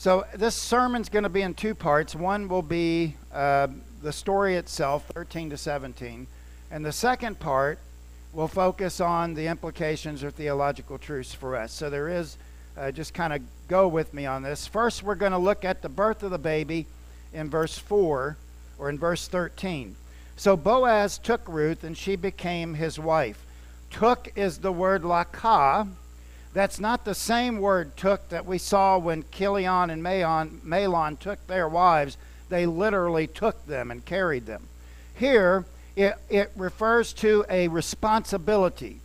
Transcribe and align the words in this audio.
So 0.00 0.24
this 0.34 0.54
sermon's 0.54 1.10
going 1.10 1.24
to 1.24 1.28
be 1.28 1.42
in 1.42 1.52
two 1.52 1.74
parts. 1.74 2.14
One 2.14 2.48
will 2.48 2.62
be 2.62 3.16
uh, 3.34 3.68
the 4.00 4.14
story 4.14 4.56
itself, 4.56 5.04
13 5.12 5.50
to 5.50 5.58
17, 5.58 6.26
and 6.70 6.82
the 6.86 6.90
second 6.90 7.38
part 7.38 7.78
will 8.32 8.48
focus 8.48 9.02
on 9.02 9.34
the 9.34 9.46
implications 9.46 10.24
or 10.24 10.30
theological 10.30 10.96
truths 10.96 11.34
for 11.34 11.54
us. 11.54 11.70
So 11.70 11.90
there 11.90 12.08
is, 12.08 12.38
uh, 12.78 12.92
just 12.92 13.12
kind 13.12 13.34
of 13.34 13.42
go 13.68 13.88
with 13.88 14.14
me 14.14 14.24
on 14.24 14.42
this. 14.42 14.66
First, 14.66 15.02
we're 15.02 15.16
going 15.16 15.32
to 15.32 15.38
look 15.38 15.66
at 15.66 15.82
the 15.82 15.90
birth 15.90 16.22
of 16.22 16.30
the 16.30 16.38
baby 16.38 16.86
in 17.34 17.50
verse 17.50 17.76
4 17.76 18.38
or 18.78 18.88
in 18.88 18.98
verse 18.98 19.28
13. 19.28 19.96
So 20.34 20.56
Boaz 20.56 21.18
took 21.18 21.46
Ruth 21.46 21.84
and 21.84 21.94
she 21.94 22.16
became 22.16 22.72
his 22.72 22.98
wife. 22.98 23.44
Took 23.90 24.32
is 24.34 24.60
the 24.60 24.72
word 24.72 25.02
lakah. 25.02 25.88
That's 26.52 26.80
not 26.80 27.04
the 27.04 27.14
same 27.14 27.58
word 27.58 27.96
took 27.96 28.28
that 28.28 28.46
we 28.46 28.58
saw 28.58 28.98
when 28.98 29.24
Chilion 29.30 29.90
and 29.90 30.02
Mahlon, 30.02 30.60
Mahlon 30.64 31.18
took 31.18 31.46
their 31.46 31.68
wives. 31.68 32.16
They 32.48 32.66
literally 32.66 33.28
took 33.28 33.66
them 33.66 33.90
and 33.90 34.04
carried 34.04 34.46
them. 34.46 34.66
Here, 35.14 35.64
it, 35.94 36.14
it 36.28 36.50
refers 36.56 37.12
to 37.14 37.44
a 37.48 37.68
responsibility. 37.68 39.00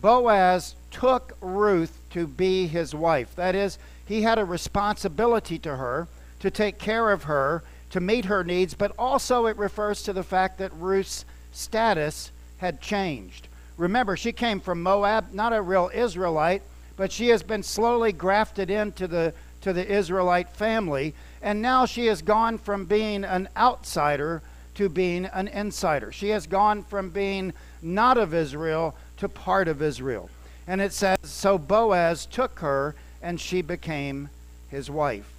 Boaz 0.00 0.76
took 0.92 1.36
Ruth 1.40 1.98
to 2.10 2.26
be 2.26 2.68
his 2.68 2.94
wife. 2.94 3.34
That 3.34 3.54
is, 3.54 3.78
he 4.06 4.22
had 4.22 4.38
a 4.38 4.44
responsibility 4.44 5.58
to 5.60 5.76
her 5.76 6.06
to 6.38 6.50
take 6.50 6.78
care 6.78 7.10
of 7.10 7.24
her, 7.24 7.64
to 7.90 8.00
meet 8.00 8.26
her 8.26 8.44
needs, 8.44 8.74
but 8.74 8.92
also 8.96 9.46
it 9.46 9.56
refers 9.56 10.02
to 10.04 10.12
the 10.12 10.22
fact 10.22 10.58
that 10.58 10.72
Ruth's 10.74 11.24
status 11.50 12.30
had 12.58 12.80
changed. 12.80 13.48
Remember, 13.78 14.16
she 14.16 14.32
came 14.32 14.60
from 14.60 14.82
Moab, 14.82 15.32
not 15.32 15.52
a 15.52 15.62
real 15.62 15.90
Israelite, 15.94 16.62
but 16.96 17.12
she 17.12 17.28
has 17.28 17.44
been 17.44 17.62
slowly 17.62 18.12
grafted 18.12 18.70
into 18.70 19.06
the, 19.06 19.32
to 19.60 19.72
the 19.72 19.86
Israelite 19.86 20.50
family, 20.50 21.14
and 21.40 21.62
now 21.62 21.86
she 21.86 22.06
has 22.06 22.20
gone 22.20 22.58
from 22.58 22.84
being 22.84 23.24
an 23.24 23.48
outsider 23.56 24.42
to 24.74 24.88
being 24.88 25.26
an 25.26 25.46
insider. 25.48 26.10
She 26.10 26.30
has 26.30 26.48
gone 26.48 26.82
from 26.82 27.10
being 27.10 27.52
not 27.80 28.18
of 28.18 28.34
Israel 28.34 28.96
to 29.18 29.28
part 29.28 29.68
of 29.68 29.80
Israel. 29.80 30.28
And 30.66 30.80
it 30.80 30.92
says, 30.92 31.18
So 31.22 31.56
Boaz 31.56 32.26
took 32.26 32.58
her, 32.58 32.96
and 33.22 33.40
she 33.40 33.62
became 33.62 34.28
his 34.68 34.90
wife. 34.90 35.32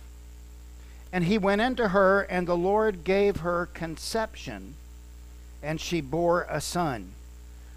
And 1.11 1.25
he 1.25 1.37
went 1.37 1.61
into 1.61 1.89
her, 1.89 2.21
and 2.21 2.47
the 2.47 2.57
Lord 2.57 3.03
gave 3.03 3.37
her 3.37 3.67
conception, 3.73 4.75
and 5.61 5.81
she 5.81 5.99
bore 5.99 6.47
a 6.49 6.61
son. 6.61 7.11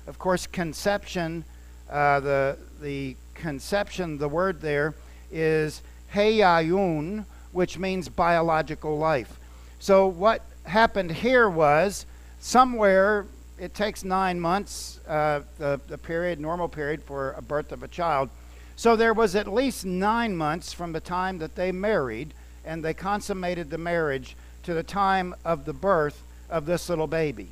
Of 0.07 0.19
course, 0.19 0.47
conception, 0.47 1.45
uh, 1.91 2.21
the, 2.21 2.59
the 2.81 3.17
conception, 3.35 4.19
the 4.19 4.29
word 4.29 4.61
there 4.61 4.95
is 5.31 5.83
heyayun, 6.15 7.25
which 7.53 7.79
means 7.79 8.09
biological 8.09 8.99
life. 8.99 9.39
So, 9.79 10.07
what 10.07 10.43
happened 10.65 11.11
here 11.11 11.49
was 11.49 12.07
somewhere 12.41 13.27
it 13.63 13.75
takes 13.75 14.03
nine 14.03 14.41
months, 14.41 14.99
uh, 15.07 15.43
the, 15.59 15.81
the 15.87 15.97
period, 15.97 16.41
normal 16.41 16.69
period 16.69 17.01
for 17.03 17.33
a 17.33 17.43
birth 17.43 17.71
of 17.71 17.85
a 17.85 17.89
child. 17.89 18.29
So 18.75 18.97
there 18.97 19.15
was 19.15 19.37
at 19.37 19.47
least 19.47 19.85
nine 19.85 20.37
months 20.37 20.73
from 20.73 20.93
the 20.93 21.01
time 21.01 21.39
that 21.39 21.55
they 21.55 21.71
married 21.71 22.35
and 22.65 22.85
they 22.85 22.93
consummated 22.93 23.71
the 23.71 23.79
marriage 23.79 24.37
to 24.65 24.75
the 24.75 24.83
time 24.83 25.35
of 25.45 25.65
the 25.65 25.73
birth 25.73 26.25
of 26.51 26.67
this 26.67 26.89
little 26.89 27.07
baby. 27.07 27.51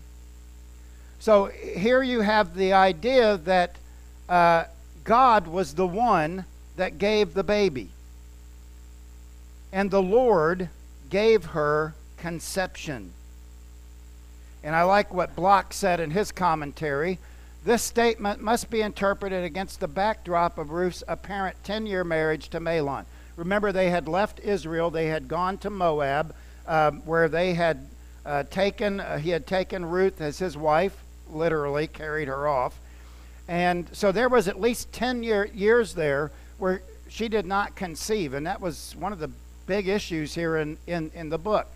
So 1.20 1.46
here 1.46 2.02
you 2.02 2.22
have 2.22 2.56
the 2.56 2.72
idea 2.72 3.36
that 3.36 3.76
uh, 4.26 4.64
God 5.04 5.46
was 5.46 5.74
the 5.74 5.86
one 5.86 6.46
that 6.76 6.96
gave 6.96 7.34
the 7.34 7.44
baby. 7.44 7.90
And 9.70 9.90
the 9.90 10.02
Lord 10.02 10.70
gave 11.10 11.44
her 11.46 11.94
conception. 12.16 13.12
And 14.64 14.74
I 14.74 14.82
like 14.84 15.12
what 15.12 15.36
Block 15.36 15.74
said 15.74 16.00
in 16.00 16.10
his 16.10 16.32
commentary. 16.32 17.18
This 17.66 17.82
statement 17.82 18.40
must 18.40 18.70
be 18.70 18.80
interpreted 18.80 19.44
against 19.44 19.80
the 19.80 19.88
backdrop 19.88 20.56
of 20.56 20.70
Ruth's 20.70 21.04
apparent 21.06 21.62
10 21.64 21.84
year 21.84 22.02
marriage 22.02 22.48
to 22.48 22.60
Mahlon. 22.60 23.04
Remember, 23.36 23.72
they 23.72 23.90
had 23.90 24.08
left 24.08 24.40
Israel, 24.40 24.90
they 24.90 25.06
had 25.08 25.28
gone 25.28 25.58
to 25.58 25.68
Moab, 25.68 26.34
um, 26.66 27.00
where 27.00 27.28
they 27.28 27.52
had 27.52 27.86
uh, 28.24 28.44
taken, 28.44 29.00
uh, 29.00 29.18
he 29.18 29.30
had 29.30 29.46
taken 29.46 29.84
Ruth 29.84 30.22
as 30.22 30.38
his 30.38 30.56
wife, 30.56 30.96
literally 31.34 31.86
carried 31.86 32.28
her 32.28 32.48
off. 32.48 32.78
And 33.48 33.88
so 33.92 34.12
there 34.12 34.28
was 34.28 34.48
at 34.48 34.60
least 34.60 34.92
10 34.92 35.22
year, 35.22 35.46
years 35.52 35.94
there 35.94 36.30
where 36.58 36.82
she 37.08 37.28
did 37.28 37.46
not 37.46 37.74
conceive. 37.74 38.34
And 38.34 38.46
that 38.46 38.60
was 38.60 38.94
one 38.98 39.12
of 39.12 39.18
the 39.18 39.30
big 39.66 39.88
issues 39.88 40.34
here 40.34 40.56
in, 40.56 40.76
in, 40.86 41.10
in 41.14 41.28
the 41.28 41.38
book 41.38 41.66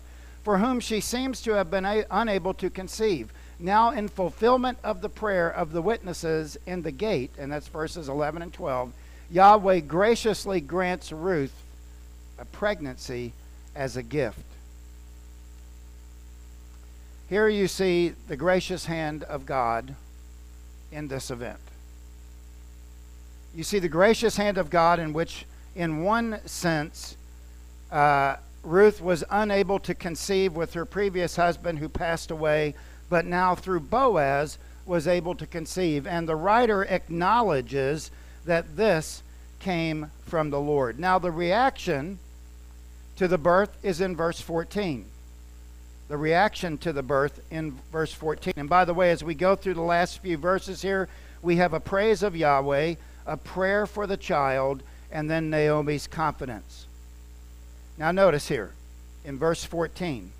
for 0.45 0.59
whom 0.59 0.79
she 0.79 1.01
seems 1.01 1.41
to 1.41 1.53
have 1.53 1.71
been 1.71 1.85
a- 1.85 2.05
unable 2.11 2.53
to 2.53 2.69
conceive. 2.69 3.33
Now, 3.59 3.89
in 3.89 4.07
fulfillment 4.07 4.77
of 4.83 5.01
the 5.01 5.09
prayer 5.09 5.49
of 5.49 5.71
the 5.71 5.81
witnesses 5.81 6.55
in 6.67 6.83
the 6.83 6.91
gate, 6.91 7.31
and 7.39 7.51
that's 7.51 7.67
verses 7.67 8.09
11 8.09 8.43
and 8.43 8.53
12, 8.53 8.93
Yahweh 9.31 9.79
graciously 9.79 10.61
grants 10.61 11.11
Ruth 11.11 11.53
a 12.37 12.45
pregnancy 12.45 13.33
as 13.75 13.97
a 13.97 14.03
gift. 14.03 14.39
Here 17.27 17.47
you 17.47 17.67
see 17.67 18.13
the 18.27 18.37
gracious 18.37 18.85
hand 18.85 19.23
of 19.23 19.45
God 19.45 19.95
in 20.91 21.07
this 21.07 21.31
event. 21.31 21.59
You 23.55 23.63
see 23.63 23.79
the 23.79 23.89
gracious 23.89 24.37
hand 24.37 24.57
of 24.57 24.69
God, 24.69 24.99
in 24.99 25.11
which, 25.11 25.45
in 25.75 26.03
one 26.03 26.39
sense, 26.45 27.17
uh, 27.91 28.35
Ruth 28.63 29.01
was 29.01 29.23
unable 29.29 29.79
to 29.79 29.95
conceive 29.95 30.55
with 30.55 30.73
her 30.73 30.85
previous 30.85 31.35
husband 31.35 31.79
who 31.79 31.89
passed 31.89 32.29
away, 32.29 32.75
but 33.09 33.25
now 33.25 33.55
through 33.55 33.79
Boaz 33.79 34.57
was 34.85 35.07
able 35.07 35.33
to 35.35 35.47
conceive. 35.47 36.05
And 36.05 36.27
the 36.27 36.35
writer 36.35 36.83
acknowledges 36.83 38.11
that 38.45 38.75
this 38.75 39.23
came 39.59 40.11
from 40.25 40.51
the 40.51 40.59
Lord. 40.59 40.99
Now, 40.99 41.17
the 41.17 41.31
reaction 41.31 42.19
to 43.15 43.27
the 43.27 43.37
birth 43.37 43.75
is 43.81 43.99
in 43.99 44.15
verse 44.15 44.39
14. 44.41 45.05
The 46.07 46.17
reaction 46.17 46.77
to 46.79 46.93
the 46.93 47.03
birth 47.03 47.41
in 47.49 47.79
verse 47.91 48.13
14. 48.13 48.53
And 48.57 48.69
by 48.69 48.85
the 48.85 48.93
way, 48.93 49.11
as 49.11 49.23
we 49.23 49.33
go 49.33 49.55
through 49.55 49.73
the 49.73 49.81
last 49.81 50.19
few 50.19 50.37
verses 50.37 50.81
here, 50.81 51.09
we 51.41 51.55
have 51.57 51.73
a 51.73 51.79
praise 51.79 52.21
of 52.23 52.35
Yahweh, 52.35 52.95
a 53.25 53.37
prayer 53.37 53.85
for 53.85 54.05
the 54.05 54.17
child, 54.17 54.83
and 55.11 55.29
then 55.29 55.49
Naomi's 55.49 56.07
confidence. 56.07 56.87
Now, 57.97 58.11
notice 58.11 58.47
here 58.47 58.71
in 59.23 59.39
verse 59.39 59.63
14. 59.63 60.31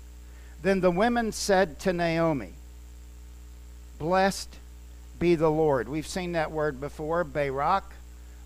Then 0.62 0.80
the 0.80 0.90
women 0.90 1.32
said 1.32 1.78
to 1.80 1.92
Naomi, 1.92 2.52
Blessed 3.98 4.56
be 5.18 5.34
the 5.34 5.50
Lord. 5.50 5.88
We've 5.88 6.06
seen 6.06 6.32
that 6.32 6.52
word 6.52 6.80
before, 6.80 7.24
Barak, 7.24 7.84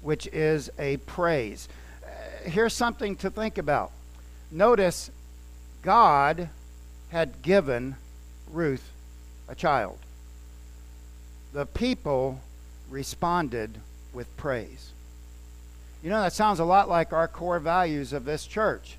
which 0.03 0.27
is 0.29 0.71
a 0.79 0.99
praise. 0.99 1.69
Uh, 2.05 2.49
here's 2.49 2.73
something 2.73 3.17
to 3.17 3.31
think 3.31 3.59
about. 3.59 3.91
Notice 4.51 5.11
God 5.83 6.49
had 7.11 7.43
given 7.43 7.97
Ruth 8.51 8.93
a 9.49 9.55
child. 9.55 9.99
The 11.53 11.67
people 11.67 12.41
responded 12.89 13.79
with 14.13 14.37
praise. 14.37 14.91
You 16.03 16.11
know, 16.11 16.23
that 16.23 16.33
sounds 16.33 16.61
a 16.61 16.65
lot 16.65 16.89
like 16.89 17.13
our 17.13 17.29
core 17.29 17.59
values 17.59 18.13
of 18.13 18.25
this 18.25 18.47
church. 18.47 18.97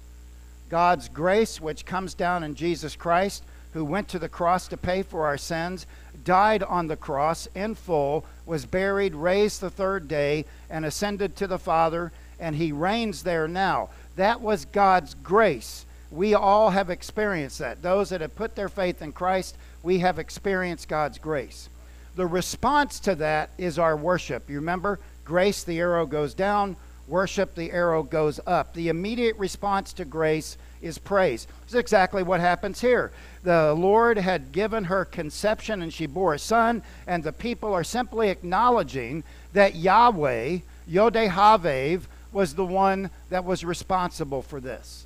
God's 0.70 1.10
grace, 1.10 1.60
which 1.60 1.86
comes 1.86 2.14
down 2.14 2.44
in 2.44 2.56
Jesus 2.56 2.96
Christ, 2.96 3.44
who 3.74 3.84
went 3.84 4.08
to 4.10 4.20
the 4.20 4.30
cross 4.30 4.68
to 4.68 4.78
pay 4.78 5.02
for 5.02 5.26
our 5.26 5.38
sins, 5.38 5.86
died 6.24 6.64
on 6.64 6.88
the 6.88 6.98
cross 6.98 7.48
in 7.56 7.76
full, 7.76 8.26
was 8.46 8.66
buried, 8.66 9.16
raised 9.16 9.62
the 9.62 9.70
third 9.70 10.08
day, 10.08 10.46
and 10.70 10.86
ascended 10.86 11.36
to 11.36 11.48
the 11.48 11.60
Father, 11.60 12.12
and 12.40 12.56
he 12.56 12.72
reigns 12.72 13.24
there 13.24 13.48
now. 13.48 13.90
That 14.16 14.42
was 14.42 14.66
God's 14.66 15.14
grace. 15.16 15.86
We 16.12 16.34
all 16.34 16.72
have 16.72 16.90
experienced 16.90 17.60
that. 17.60 17.82
Those 17.82 18.10
that 18.10 18.22
have 18.22 18.36
put 18.36 18.56
their 18.56 18.70
faith 18.70 19.02
in 19.02 19.14
Christ, 19.14 19.56
we 19.82 20.00
have 20.00 20.20
experienced 20.20 20.90
God's 20.90 21.18
grace. 21.18 21.70
The 22.16 22.28
response 22.28 23.00
to 23.02 23.16
that 23.16 23.52
is 23.58 23.80
our 23.80 23.96
worship. 23.96 24.50
You 24.50 24.58
remember? 24.58 25.00
Grace, 25.24 25.64
the 25.64 25.80
arrow 25.80 26.06
goes 26.06 26.34
down 26.34 26.76
worship, 27.12 27.56
the 27.56 27.72
arrow 27.72 28.02
goes 28.02 28.40
up. 28.48 28.74
The 28.74 28.90
immediate 28.90 29.38
response 29.38 29.94
to 29.94 30.06
grace 30.06 30.58
is 30.82 30.98
praise. 30.98 31.46
Is 31.68 31.76
exactly 31.76 32.24
what 32.24 32.40
happens 32.40 32.82
here. 32.82 33.12
The 33.44 33.74
Lord 33.74 34.18
had 34.18 34.52
given 34.52 34.86
her 34.86 35.06
conception 35.06 35.82
and 35.82 35.94
she 35.94 36.06
bore 36.06 36.34
a 36.34 36.40
son, 36.40 36.82
and 37.06 37.24
the 37.24 37.34
people 37.34 37.74
are 37.74 37.84
simply 37.84 38.30
acknowledging 38.30 39.24
that 39.54 39.76
Yahweh, 39.76 40.60
Yodeh 40.90 42.02
was 42.32 42.56
the 42.56 42.66
one 42.66 43.10
that 43.30 43.46
was 43.46 43.66
responsible 43.66 44.42
for 44.42 44.60
this. 44.60 45.06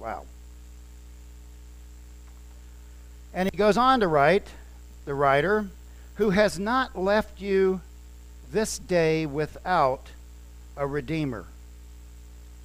Wow. 0.00 0.24
And 3.32 3.48
he 3.52 3.56
goes 3.56 3.76
on 3.76 4.00
to 4.00 4.08
write, 4.08 4.48
the 5.04 5.14
writer, 5.14 5.68
who 6.16 6.30
has 6.30 6.58
not 6.58 6.98
left 6.98 7.40
you 7.40 7.80
this 8.50 8.78
day 8.78 9.26
without 9.26 10.06
a 10.76 10.86
redeemer. 10.86 11.44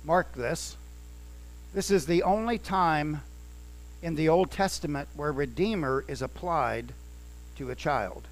Mark 0.03 0.33
this. 0.33 0.77
This 1.73 1.91
is 1.91 2.05
the 2.05 2.23
only 2.23 2.57
time 2.57 3.21
in 4.01 4.15
the 4.15 4.29
Old 4.29 4.51
Testament 4.51 5.09
where 5.15 5.31
Redeemer 5.31 6.05
is 6.07 6.21
applied 6.21 6.93
to 7.57 7.69
a 7.69 7.75
child. 7.75 8.27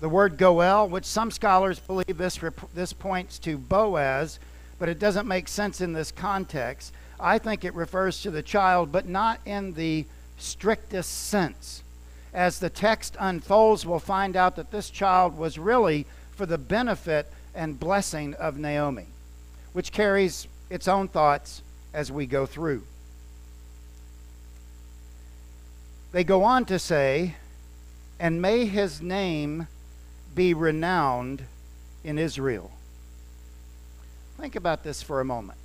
The 0.00 0.08
word 0.08 0.38
Goel, 0.38 0.88
which 0.88 1.04
some 1.04 1.30
scholars 1.30 1.78
believe 1.78 2.16
this, 2.16 2.40
this 2.74 2.92
points 2.92 3.38
to 3.40 3.58
Boaz, 3.58 4.38
but 4.78 4.88
it 4.88 4.98
doesn't 4.98 5.28
make 5.28 5.48
sense 5.48 5.80
in 5.80 5.92
this 5.92 6.10
context. 6.10 6.92
I 7.20 7.38
think 7.38 7.64
it 7.64 7.74
refers 7.74 8.22
to 8.22 8.30
the 8.30 8.42
child, 8.42 8.92
but 8.92 9.08
not 9.08 9.40
in 9.44 9.74
the 9.74 10.06
strictest 10.38 11.28
sense. 11.28 11.82
As 12.32 12.58
the 12.58 12.70
text 12.70 13.16
unfolds, 13.18 13.84
we'll 13.84 13.98
find 13.98 14.36
out 14.36 14.56
that 14.56 14.70
this 14.70 14.90
child 14.90 15.36
was 15.36 15.58
really 15.58 16.06
for 16.30 16.46
the 16.46 16.58
benefit 16.58 17.30
and 17.54 17.80
blessing 17.80 18.34
of 18.34 18.58
Naomi, 18.58 19.06
which 19.72 19.90
carries 19.90 20.46
its 20.70 20.86
own 20.86 21.08
thoughts 21.08 21.62
as 21.92 22.12
we 22.12 22.26
go 22.26 22.46
through. 22.46 22.84
They 26.12 26.24
go 26.24 26.44
on 26.44 26.64
to 26.66 26.78
say, 26.78 27.34
and 28.20 28.40
may 28.40 28.66
his 28.66 29.02
name 29.02 29.66
be 30.34 30.54
renowned 30.54 31.44
in 32.04 32.18
Israel. 32.18 32.70
Think 34.38 34.54
about 34.54 34.84
this 34.84 35.02
for 35.02 35.20
a 35.20 35.24
moment. 35.24 35.58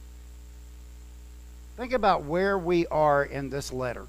Think 1.76 1.92
about 1.92 2.24
where 2.24 2.58
we 2.58 2.86
are 2.88 3.24
in 3.24 3.50
this 3.50 3.74
letter, 3.74 4.06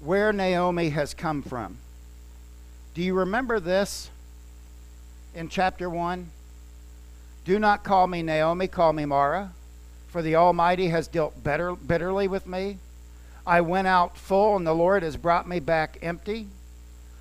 where 0.00 0.32
Naomi 0.32 0.90
has 0.90 1.12
come 1.12 1.42
from. 1.42 1.78
Do 2.94 3.02
you 3.02 3.14
remember 3.14 3.58
this 3.58 4.10
in 5.34 5.48
chapter 5.48 5.90
1? 5.90 6.30
Do 7.44 7.58
not 7.58 7.82
call 7.82 8.06
me 8.06 8.22
Naomi, 8.22 8.68
call 8.68 8.92
me 8.92 9.06
Mara, 9.06 9.52
for 10.08 10.22
the 10.22 10.36
Almighty 10.36 10.88
has 10.88 11.08
dealt 11.08 11.42
better, 11.42 11.74
bitterly 11.74 12.28
with 12.28 12.46
me. 12.46 12.78
I 13.44 13.60
went 13.60 13.88
out 13.88 14.16
full, 14.16 14.56
and 14.56 14.66
the 14.66 14.74
Lord 14.74 15.02
has 15.02 15.16
brought 15.16 15.48
me 15.48 15.58
back 15.58 15.98
empty. 16.00 16.46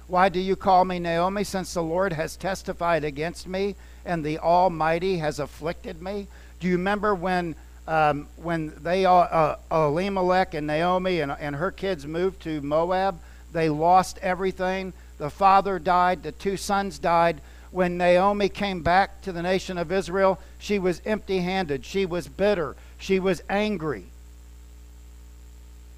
Why 0.07 0.29
do 0.29 0.39
you 0.39 0.55
call 0.55 0.85
me 0.85 0.99
Naomi, 0.99 1.43
since 1.43 1.73
the 1.73 1.81
Lord 1.81 2.13
has 2.13 2.35
testified 2.35 3.03
against 3.03 3.47
me 3.47 3.75
and 4.05 4.23
the 4.23 4.37
Almighty 4.37 5.17
has 5.17 5.39
afflicted 5.39 6.01
me? 6.01 6.27
Do 6.59 6.67
you 6.67 6.77
remember 6.77 7.15
when 7.15 7.55
um, 7.89 8.27
when 8.37 8.71
they 8.83 9.05
uh, 9.05 9.11
uh, 9.11 9.55
Elimelech 9.71 10.53
and 10.53 10.67
Naomi 10.67 11.21
and, 11.21 11.31
and 11.31 11.55
her 11.55 11.71
kids 11.71 12.05
moved 12.05 12.41
to 12.43 12.61
Moab? 12.61 13.19
They 13.51 13.67
lost 13.67 14.19
everything. 14.21 14.93
The 15.17 15.31
father 15.31 15.79
died. 15.79 16.21
The 16.21 16.31
two 16.31 16.55
sons 16.55 16.99
died. 16.99 17.41
When 17.71 17.97
Naomi 17.97 18.47
came 18.47 18.83
back 18.83 19.21
to 19.23 19.31
the 19.31 19.41
nation 19.41 19.79
of 19.79 19.91
Israel, 19.91 20.39
she 20.59 20.77
was 20.77 21.01
empty 21.03 21.39
handed. 21.39 21.83
She 21.83 22.05
was 22.05 22.27
bitter. 22.27 22.75
She 22.99 23.19
was 23.19 23.41
angry 23.49 24.05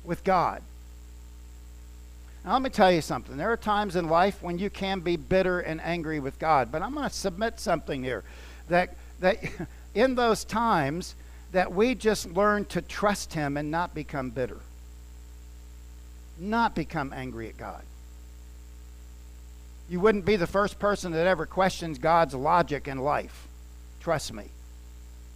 with 0.06 0.24
God. 0.24 0.62
Now, 2.46 2.54
let 2.54 2.62
me 2.62 2.70
tell 2.70 2.92
you 2.92 3.02
something. 3.02 3.36
There 3.36 3.52
are 3.52 3.58
times 3.58 3.96
in 3.96 4.08
life 4.08 4.42
when 4.42 4.58
you 4.58 4.70
can 4.70 5.02
be 5.02 5.18
bitter 5.18 5.60
and 5.60 5.82
angry 5.82 6.20
with 6.20 6.40
God, 6.40 6.72
but 6.72 6.82
I'm 6.82 6.94
going 6.94 7.08
to 7.08 7.14
submit 7.14 7.60
something 7.60 8.02
here 8.02 8.24
that 8.70 8.96
that 9.20 9.38
in 9.94 10.16
those 10.16 10.44
times 10.46 11.16
that 11.52 11.74
we 11.74 11.96
just 11.96 12.32
learn 12.32 12.66
to 12.66 12.82
trust 12.82 13.34
him 13.34 13.58
and 13.58 13.72
not 13.72 13.94
become 13.94 14.30
bitter. 14.30 14.58
Not 16.40 16.76
become 16.76 17.14
angry 17.14 17.50
at 17.50 17.58
God. 17.58 17.84
You 19.90 20.00
wouldn't 20.00 20.26
be 20.26 20.38
the 20.38 20.48
first 20.48 20.80
person 20.80 21.12
that 21.12 21.28
ever 21.28 21.46
questions 21.46 21.98
God's 21.98 22.34
logic 22.34 22.88
in 22.88 22.98
life. 23.00 23.48
Trust 24.00 24.34
me. 24.34 24.46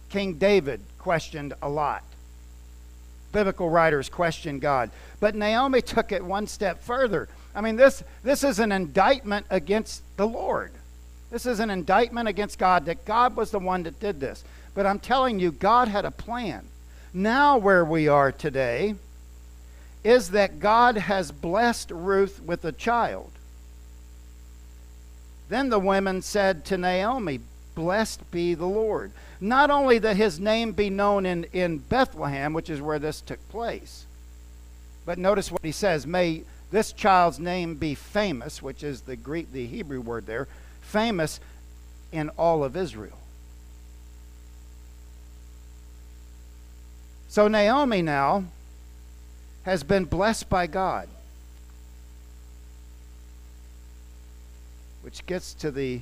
King 0.08 0.34
David 0.34 0.80
questioned 0.98 1.52
a 1.60 1.68
lot 1.68 2.02
biblical 3.36 3.68
writers 3.68 4.08
questioned 4.08 4.62
God. 4.62 4.90
But 5.20 5.34
Naomi 5.34 5.82
took 5.82 6.10
it 6.10 6.24
one 6.24 6.46
step 6.46 6.82
further. 6.82 7.28
I 7.54 7.60
mean, 7.60 7.76
this, 7.76 8.02
this 8.22 8.42
is 8.42 8.58
an 8.58 8.72
indictment 8.72 9.44
against 9.50 10.02
the 10.16 10.26
Lord. 10.26 10.72
This 11.30 11.44
is 11.44 11.60
an 11.60 11.68
indictment 11.68 12.28
against 12.28 12.58
God 12.58 12.86
that 12.86 13.04
God 13.04 13.36
was 13.36 13.50
the 13.50 13.58
one 13.58 13.82
that 13.82 14.00
did 14.00 14.20
this. 14.20 14.42
But 14.76 14.84
I'm 14.84 15.00
telling 15.00 15.40
you, 15.40 15.50
God 15.50 15.88
had 15.88 16.04
a 16.04 16.10
plan. 16.10 16.66
Now, 17.14 17.56
where 17.56 17.82
we 17.82 18.08
are 18.08 18.30
today 18.30 18.94
is 20.04 20.30
that 20.30 20.60
God 20.60 20.98
has 20.98 21.32
blessed 21.32 21.90
Ruth 21.90 22.42
with 22.42 22.62
a 22.62 22.72
child. 22.72 23.30
Then 25.48 25.70
the 25.70 25.78
women 25.78 26.20
said 26.20 26.66
to 26.66 26.76
Naomi, 26.76 27.40
Blessed 27.74 28.30
be 28.30 28.52
the 28.52 28.66
Lord. 28.66 29.12
Not 29.40 29.70
only 29.70 29.98
that 29.98 30.16
his 30.16 30.38
name 30.38 30.72
be 30.72 30.90
known 30.90 31.24
in, 31.24 31.44
in 31.54 31.78
Bethlehem, 31.78 32.52
which 32.52 32.68
is 32.68 32.82
where 32.82 32.98
this 32.98 33.22
took 33.22 33.40
place, 33.48 34.04
but 35.06 35.18
notice 35.18 35.50
what 35.50 35.64
he 35.64 35.72
says 35.72 36.06
May 36.06 36.42
this 36.70 36.92
child's 36.92 37.38
name 37.38 37.76
be 37.76 37.94
famous, 37.94 38.60
which 38.60 38.82
is 38.82 39.02
the 39.02 39.16
Greek, 39.16 39.52
the 39.52 39.66
Hebrew 39.66 40.02
word 40.02 40.26
there, 40.26 40.48
famous 40.82 41.40
in 42.12 42.28
all 42.30 42.62
of 42.62 42.76
Israel. 42.76 43.18
So 47.28 47.48
Naomi 47.48 48.02
now 48.02 48.44
has 49.64 49.82
been 49.82 50.04
blessed 50.04 50.48
by 50.48 50.66
God. 50.66 51.08
Which 55.02 55.26
gets 55.26 55.54
to 55.54 55.70
the 55.70 56.00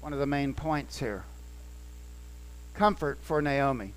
one 0.00 0.12
of 0.12 0.18
the 0.18 0.26
main 0.26 0.54
points 0.54 0.98
here 0.98 1.24
comfort 2.78 3.18
for 3.20 3.42
Naomi. 3.42 3.92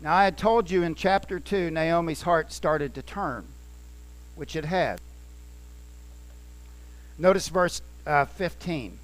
Now, 0.00 0.14
I 0.14 0.24
had 0.24 0.38
told 0.38 0.70
you 0.70 0.82
in 0.82 0.94
chapter 0.94 1.38
2, 1.38 1.70
Naomi's 1.70 2.22
heart 2.22 2.52
started 2.52 2.94
to 2.94 3.02
turn, 3.02 3.44
which 4.34 4.56
it 4.56 4.64
had. 4.64 4.98
Notice 7.18 7.48
verse 7.48 7.82
uh, 8.06 8.24
15. 8.24 8.98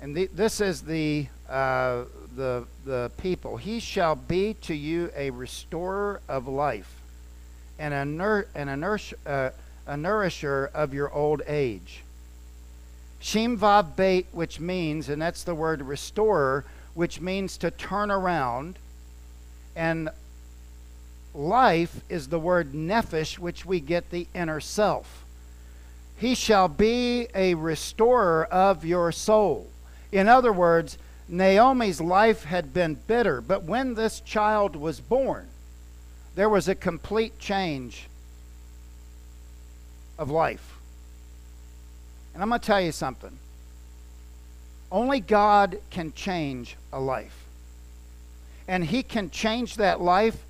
And 0.00 0.16
the, 0.16 0.26
this 0.32 0.60
is 0.60 0.82
the, 0.82 1.26
uh, 1.48 2.04
the, 2.38 2.64
the 2.86 3.10
people. 3.18 3.58
He 3.58 3.80
shall 3.80 4.14
be 4.14 4.54
to 4.62 4.74
you 4.74 5.10
a 5.14 5.30
restorer 5.30 6.22
of 6.28 6.48
life 6.48 7.02
and 7.78 7.92
a, 7.92 8.04
nur- 8.04 8.46
and 8.54 8.70
a, 8.70 8.76
nourish- 8.76 9.12
uh, 9.26 9.50
a 9.86 9.96
nourisher 9.96 10.70
of 10.72 10.94
your 10.94 11.12
old 11.12 11.42
age. 11.46 12.02
Shem 13.18 13.58
Vav 13.58 13.96
Beit, 13.96 14.26
which 14.30 14.60
means, 14.60 15.08
and 15.08 15.20
that's 15.20 15.42
the 15.42 15.54
word 15.54 15.82
restorer, 15.82 16.64
which 16.94 17.20
means 17.20 17.58
to 17.58 17.70
turn 17.72 18.10
around. 18.10 18.78
And 19.74 20.08
life 21.34 22.00
is 22.08 22.28
the 22.28 22.38
word 22.38 22.72
nephesh, 22.72 23.38
which 23.38 23.66
we 23.66 23.80
get 23.80 24.10
the 24.10 24.28
inner 24.32 24.60
self. 24.60 25.24
He 26.16 26.36
shall 26.36 26.68
be 26.68 27.26
a 27.34 27.54
restorer 27.54 28.44
of 28.44 28.84
your 28.84 29.10
soul. 29.10 29.68
In 30.12 30.28
other 30.28 30.52
words, 30.52 30.98
Naomi's 31.28 32.00
life 32.00 32.44
had 32.44 32.72
been 32.72 32.94
bitter, 32.94 33.40
but 33.40 33.64
when 33.64 33.94
this 33.94 34.20
child 34.20 34.74
was 34.74 35.00
born, 35.00 35.48
there 36.34 36.48
was 36.48 36.68
a 36.68 36.74
complete 36.74 37.38
change 37.38 38.08
of 40.18 40.30
life. 40.30 40.78
And 42.32 42.42
I'm 42.42 42.48
going 42.48 42.60
to 42.60 42.66
tell 42.66 42.80
you 42.80 42.92
something. 42.92 43.38
Only 44.90 45.20
God 45.20 45.80
can 45.90 46.12
change 46.14 46.76
a 46.92 47.00
life. 47.00 47.44
And 48.66 48.84
He 48.84 49.02
can 49.02 49.30
change 49.30 49.76
that 49.76 50.00
life 50.00 50.44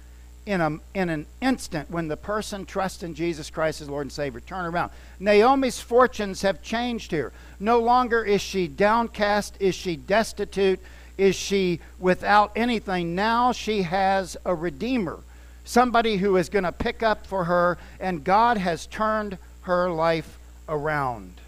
in, 0.49 0.63
a, 0.63 0.79
in 0.95 1.11
an 1.11 1.27
instant 1.43 1.91
when 1.91 2.09
the 2.09 2.17
person 2.17 2.65
trusts 2.65 3.03
in 3.03 3.15
Jesus 3.15 3.51
Christ 3.51 3.83
as 3.83 3.91
Lord 3.91 4.07
and 4.07 4.13
Savior. 4.13 4.41
Turn 4.41 4.65
around. 4.65 4.91
Naomi's 5.21 5.79
fortunes 5.79 6.41
have 6.41 6.63
changed 6.63 7.11
here. 7.11 7.33
No 7.61 7.81
longer 7.81 8.25
is 8.25 8.41
she 8.41 8.67
downcast, 8.67 9.57
is 9.61 9.75
she 9.75 9.95
destitute, 9.95 10.81
is 11.19 11.37
she 11.37 11.81
without 11.99 12.53
anything. 12.57 13.15
Now 13.15 13.53
she 13.53 13.83
has 13.83 14.39
a 14.47 14.55
Redeemer, 14.55 15.19
somebody 15.65 16.17
who 16.17 16.39
is 16.39 16.49
going 16.49 16.65
to 16.65 16.73
pick 16.73 17.03
up 17.03 17.27
for 17.27 17.45
her, 17.45 17.77
and 18.01 18.25
God 18.25 18.57
has 18.57 18.87
turned 18.87 19.37
her 19.63 19.91
life 19.91 20.39
around. 20.67 21.43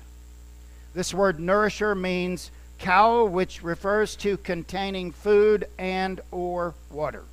This 0.92 1.14
word 1.14 1.40
nourisher 1.40 1.94
means 1.94 2.50
cow, 2.78 3.24
which 3.24 3.62
refers 3.62 4.14
to 4.16 4.36
containing 4.36 5.10
food 5.10 5.66
and 5.78 6.20
or 6.30 6.74
water. 6.90 7.24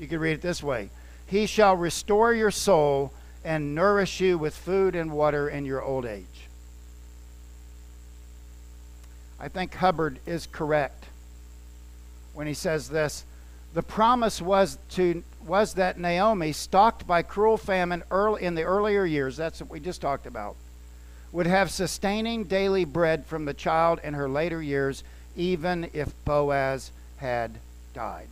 You 0.00 0.08
could 0.08 0.18
read 0.18 0.32
it 0.32 0.42
this 0.42 0.62
way. 0.62 0.88
He 1.26 1.44
shall 1.46 1.76
restore 1.76 2.32
your 2.32 2.50
soul 2.50 3.12
and 3.44 3.74
nourish 3.74 4.18
you 4.18 4.38
with 4.38 4.56
food 4.56 4.96
and 4.96 5.12
water 5.12 5.48
in 5.48 5.66
your 5.66 5.82
old 5.82 6.06
age. 6.06 6.24
I 9.38 9.48
think 9.48 9.74
Hubbard 9.74 10.18
is 10.26 10.46
correct 10.46 11.04
when 12.32 12.46
he 12.46 12.54
says 12.54 12.88
this. 12.88 13.24
The 13.74 13.82
promise 13.82 14.40
was 14.40 14.78
to 14.92 15.22
was 15.46 15.74
that 15.74 15.98
Naomi, 15.98 16.52
stalked 16.52 17.06
by 17.06 17.22
cruel 17.22 17.56
famine 17.56 18.02
early 18.10 18.42
in 18.42 18.54
the 18.54 18.62
earlier 18.62 19.04
years, 19.04 19.36
that's 19.36 19.60
what 19.60 19.70
we 19.70 19.80
just 19.80 20.00
talked 20.00 20.26
about, 20.26 20.56
would 21.32 21.46
have 21.46 21.70
sustaining 21.70 22.44
daily 22.44 22.84
bread 22.84 23.24
from 23.24 23.44
the 23.44 23.54
child 23.54 24.00
in 24.02 24.14
her 24.14 24.28
later 24.28 24.62
years, 24.62 25.02
even 25.36 25.88
if 25.94 26.12
Boaz 26.24 26.90
had 27.18 27.52
died. 27.94 28.28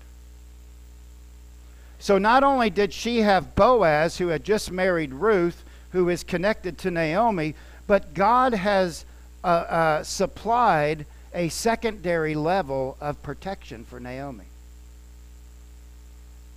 So 1.99 2.19
not 2.19 2.45
only 2.45 2.71
did 2.71 2.93
she 2.93 3.19
have 3.19 3.55
Boaz, 3.55 4.19
who 4.19 4.29
had 4.29 4.45
just 4.45 4.71
married 4.71 5.13
Ruth, 5.13 5.65
who 5.91 6.09
is 6.09 6.23
connected 6.23 6.79
to 6.79 6.91
Naomi, 6.91 7.55
but 7.87 8.15
God 8.15 8.55
has 8.55 9.05
uh, 9.43 9.47
uh, 9.47 10.03
supplied 10.05 11.07
a 11.35 11.49
secondary 11.49 12.35
level 12.35 12.97
of 13.01 13.23
protection 13.23 13.85
for 13.85 13.99
Naomi. 14.01 14.45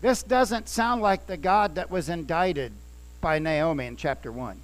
This 0.01 0.23
doesn't 0.23 0.67
sound 0.67 1.01
like 1.01 1.27
the 1.27 1.37
God 1.37 1.75
that 1.75 1.91
was 1.91 2.09
indicted 2.09 2.71
by 3.19 3.39
Naomi 3.39 3.85
in 3.85 3.95
chapter 3.95 4.31
1. 4.31 4.59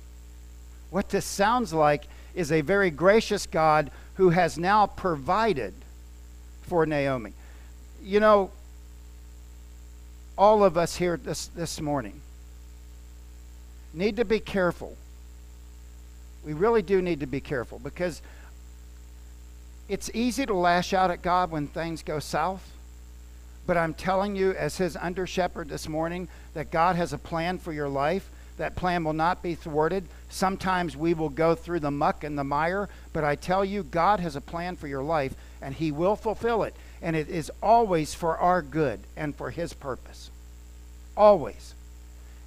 What 0.89 1.09
this 1.09 1.25
sounds 1.25 1.73
like 1.73 2.07
is 2.33 2.51
a 2.51 2.61
very 2.61 2.89
gracious 2.89 3.45
God 3.45 3.91
who 4.15 4.29
has 4.29 4.57
now 4.57 4.87
provided 4.87 5.73
for 6.63 6.85
Naomi. 6.85 7.33
You 8.01 8.19
know, 8.19 8.51
all 10.37 10.63
of 10.63 10.77
us 10.77 10.97
here 10.97 11.17
this, 11.17 11.47
this 11.47 11.81
morning 11.81 12.21
need 13.93 14.17
to 14.17 14.25
be 14.25 14.39
careful. 14.39 14.95
We 16.45 16.53
really 16.53 16.81
do 16.81 17.01
need 17.01 17.19
to 17.21 17.25
be 17.25 17.41
careful 17.41 17.79
because 17.79 18.21
it's 19.89 20.11
easy 20.13 20.45
to 20.45 20.53
lash 20.53 20.93
out 20.93 21.11
at 21.11 21.21
God 21.21 21.51
when 21.51 21.67
things 21.67 22.03
go 22.03 22.19
south. 22.19 22.73
But 23.65 23.77
I'm 23.77 23.93
telling 23.93 24.35
you, 24.35 24.51
as 24.51 24.77
his 24.77 24.95
under 24.95 25.27
shepherd 25.27 25.69
this 25.69 25.89
morning, 25.89 26.27
that 26.53 26.71
God 26.71 26.95
has 26.95 27.11
a 27.11 27.17
plan 27.17 27.57
for 27.57 27.73
your 27.73 27.89
life. 27.89 28.29
That 28.57 28.75
plan 28.75 29.03
will 29.03 29.13
not 29.13 29.43
be 29.43 29.55
thwarted. 29.55 30.05
Sometimes 30.29 30.95
we 30.95 31.13
will 31.13 31.29
go 31.29 31.53
through 31.53 31.81
the 31.81 31.91
muck 31.91 32.23
and 32.23 32.37
the 32.37 32.43
mire, 32.43 32.89
but 33.13 33.23
I 33.23 33.35
tell 33.35 33.63
you, 33.63 33.83
God 33.83 34.19
has 34.19 34.35
a 34.35 34.41
plan 34.41 34.75
for 34.75 34.87
your 34.87 35.03
life, 35.03 35.35
and 35.61 35.75
he 35.75 35.91
will 35.91 36.15
fulfill 36.15 36.63
it. 36.63 36.75
And 37.01 37.15
it 37.15 37.29
is 37.29 37.51
always 37.61 38.13
for 38.13 38.37
our 38.37 38.61
good 38.61 38.99
and 39.15 39.35
for 39.35 39.51
his 39.51 39.73
purpose. 39.73 40.31
Always. 41.15 41.73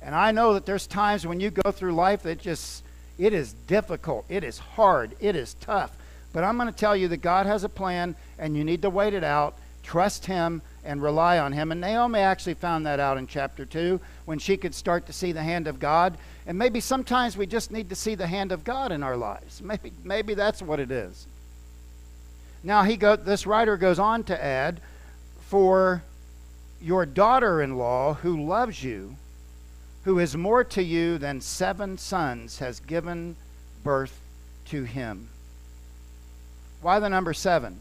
And 0.03 0.15
I 0.15 0.33
know 0.33 0.55
that 0.55 0.67
there's 0.67 0.87
times 0.87 1.27
when 1.27 1.41
you 1.41 1.51
go 1.51 1.71
through 1.71 1.95
life 1.95 2.23
that 2.23 2.39
just, 2.39 2.83
it 3.19 3.33
is 3.33 3.53
difficult, 3.67 4.25
it 4.29 4.45
is 4.45 4.59
hard, 4.59 5.15
it 5.21 5.37
is 5.37 5.55
tough. 5.55 5.93
But 6.33 6.45
I'm 6.45 6.57
going 6.57 6.73
to 6.73 6.77
tell 6.77 6.97
you 6.97 7.09
that 7.09 7.19
God 7.19 7.47
has 7.47 7.65
a 7.65 7.69
plan, 7.69 8.15
and 8.39 8.57
you 8.57 8.65
need 8.65 8.83
to 8.83 8.91
wait 8.91 9.15
it 9.15 9.25
out, 9.25 9.55
trust 9.83 10.27
Him, 10.27 10.63
and 10.85 11.03
rely 11.03 11.39
on 11.39 11.53
Him. 11.53 11.73
And 11.73 11.81
Naomi 11.81 12.21
actually 12.21 12.55
found 12.55 12.87
that 12.87 13.01
out 13.01 13.19
in 13.19 13.27
chapter 13.27 13.65
2 13.65 14.01
when 14.25 14.39
she 14.39 14.57
could 14.57 14.75
start 14.75 15.07
to 15.07 15.13
see 15.13 15.33
the 15.33 15.43
hand 15.43 15.67
of 15.67 15.81
God. 15.81 16.17
And 16.47 16.57
maybe 16.57 16.81
sometimes 16.81 17.37
we 17.37 17.47
just 17.47 17.71
need 17.71 17.89
to 17.91 17.95
see 17.95 18.15
the 18.15 18.27
hand 18.27 18.53
of 18.53 18.65
God 18.65 18.93
in 18.93 19.03
our 19.03 19.17
lives. 19.17 19.61
Maybe, 19.65 19.93
maybe 20.03 20.35
that's 20.35 20.63
what 20.63 20.81
it 20.81 20.91
is. 20.91 21.27
Now, 22.63 22.83
he 22.83 22.97
go, 22.97 23.17
this 23.17 23.47
writer 23.47 23.77
goes 23.77 23.99
on 23.99 24.25
to 24.25 24.45
add, 24.45 24.81
For 25.49 26.03
your 26.81 27.07
daughter 27.07 27.63
in 27.63 27.77
law 27.77 28.15
who 28.15 28.45
loves 28.45 28.83
you, 28.85 29.17
who 30.05 30.19
is 30.19 30.37
more 30.37 30.65
to 30.65 30.83
you 30.83 31.19
than 31.19 31.41
seven 31.41 31.99
sons, 31.99 32.59
has 32.59 32.81
given 32.81 33.37
birth 33.83 34.21
to 34.67 34.85
him. 34.85 35.29
Why 36.83 36.99
the 36.99 37.09
number 37.09 37.35
seven? 37.35 37.81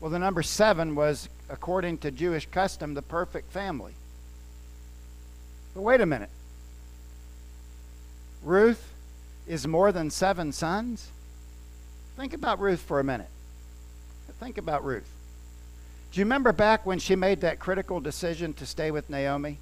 Well, 0.00 0.10
the 0.10 0.18
number 0.18 0.42
seven 0.42 0.94
was, 0.94 1.28
according 1.48 1.98
to 1.98 2.10
Jewish 2.10 2.46
custom, 2.46 2.94
the 2.94 3.02
perfect 3.02 3.50
family. 3.50 3.94
But 5.74 5.82
wait 5.82 6.00
a 6.00 6.06
minute. 6.06 6.30
Ruth 8.42 8.92
is 9.46 9.66
more 9.66 9.90
than 9.90 10.10
seven 10.10 10.52
sons? 10.52 11.10
Think 12.16 12.32
about 12.32 12.60
Ruth 12.60 12.80
for 12.80 13.00
a 13.00 13.04
minute. 13.04 13.28
Think 14.40 14.58
about 14.58 14.84
Ruth. 14.84 15.08
Do 16.12 16.20
you 16.20 16.24
remember 16.24 16.52
back 16.52 16.86
when 16.86 16.98
she 16.98 17.16
made 17.16 17.40
that 17.40 17.58
critical 17.58 18.00
decision 18.00 18.52
to 18.54 18.66
stay 18.66 18.90
with 18.90 19.10
Naomi? 19.10 19.58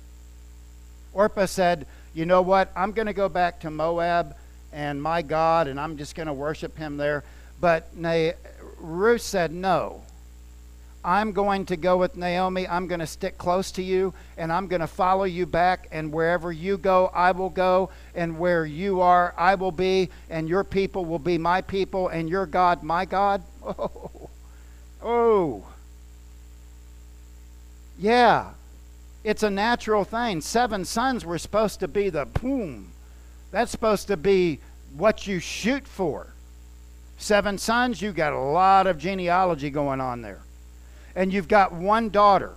Orpah 1.12 1.47
said, 1.47 1.87
You 2.12 2.26
know 2.26 2.43
what? 2.43 2.71
I'm 2.76 2.93
going 2.93 3.07
to 3.07 3.12
go 3.12 3.28
back 3.28 3.61
to 3.61 3.71
Moab 3.71 4.37
and 4.73 5.00
my 5.00 5.23
God, 5.23 5.69
and 5.69 5.81
I'm 5.81 5.97
just 5.97 6.14
going 6.14 6.26
to 6.26 6.33
worship 6.33 6.76
him 6.76 6.97
there. 6.97 7.25
But 7.61 7.97
Na- 7.97 8.33
Ruth 8.78 9.23
said, 9.23 9.52
No. 9.52 10.02
I'm 11.07 11.33
going 11.33 11.66
to 11.66 11.76
go 11.76 11.99
with 11.99 12.16
Naomi. 12.16 12.66
I'm 12.66 12.87
going 12.87 13.00
to 13.00 13.07
stick 13.07 13.37
close 13.37 13.71
to 13.73 13.83
you, 13.83 14.14
and 14.38 14.50
I'm 14.50 14.69
going 14.69 14.81
to 14.81 14.87
follow 14.87 15.25
you 15.25 15.45
back. 15.45 15.87
And 15.93 16.11
wherever 16.11 16.50
you 16.50 16.78
go, 16.78 17.11
I 17.12 17.33
will 17.33 17.50
go. 17.50 17.90
And 18.14 18.38
where 18.38 18.64
you 18.64 19.02
are, 19.02 19.35
I 19.37 19.54
will 19.57 19.71
be. 19.71 20.09
And 20.31 20.49
your 20.49 20.64
people 20.64 21.04
will 21.04 21.19
be 21.19 21.37
my 21.37 21.61
people, 21.61 22.09
and 22.09 22.28
your 22.28 22.47
God, 22.47 22.83
my 22.83 23.04
God. 23.04 23.43
Oh. 23.66 24.13
Oh. 25.05 25.63
Yeah. 27.99 28.51
It's 29.23 29.43
a 29.43 29.51
natural 29.51 30.05
thing. 30.05 30.41
Seven 30.41 30.85
sons 30.85 31.25
were 31.25 31.39
supposed 31.39 31.81
to 31.81 31.89
be 31.89 32.09
the 32.09 32.25
boom. 32.27 32.93
That's 33.51 33.71
supposed 33.71 34.09
to 34.09 34.17
be 34.17 34.61
what 34.97 35.27
you 35.27 35.39
shoot 35.39 35.87
for. 35.87 36.29
Seven 37.19 37.59
sons, 37.59 38.03
you 38.03 38.13
got 38.13 38.33
a 38.33 38.39
lot 38.39 38.87
of 38.87 38.99
genealogy 38.99 39.71
going 39.71 40.01
on 40.01 40.23
there. 40.23 40.41
And 41.15 41.33
you've 41.33 41.49
got 41.49 41.73
one 41.73 42.11
daughter. 42.11 42.53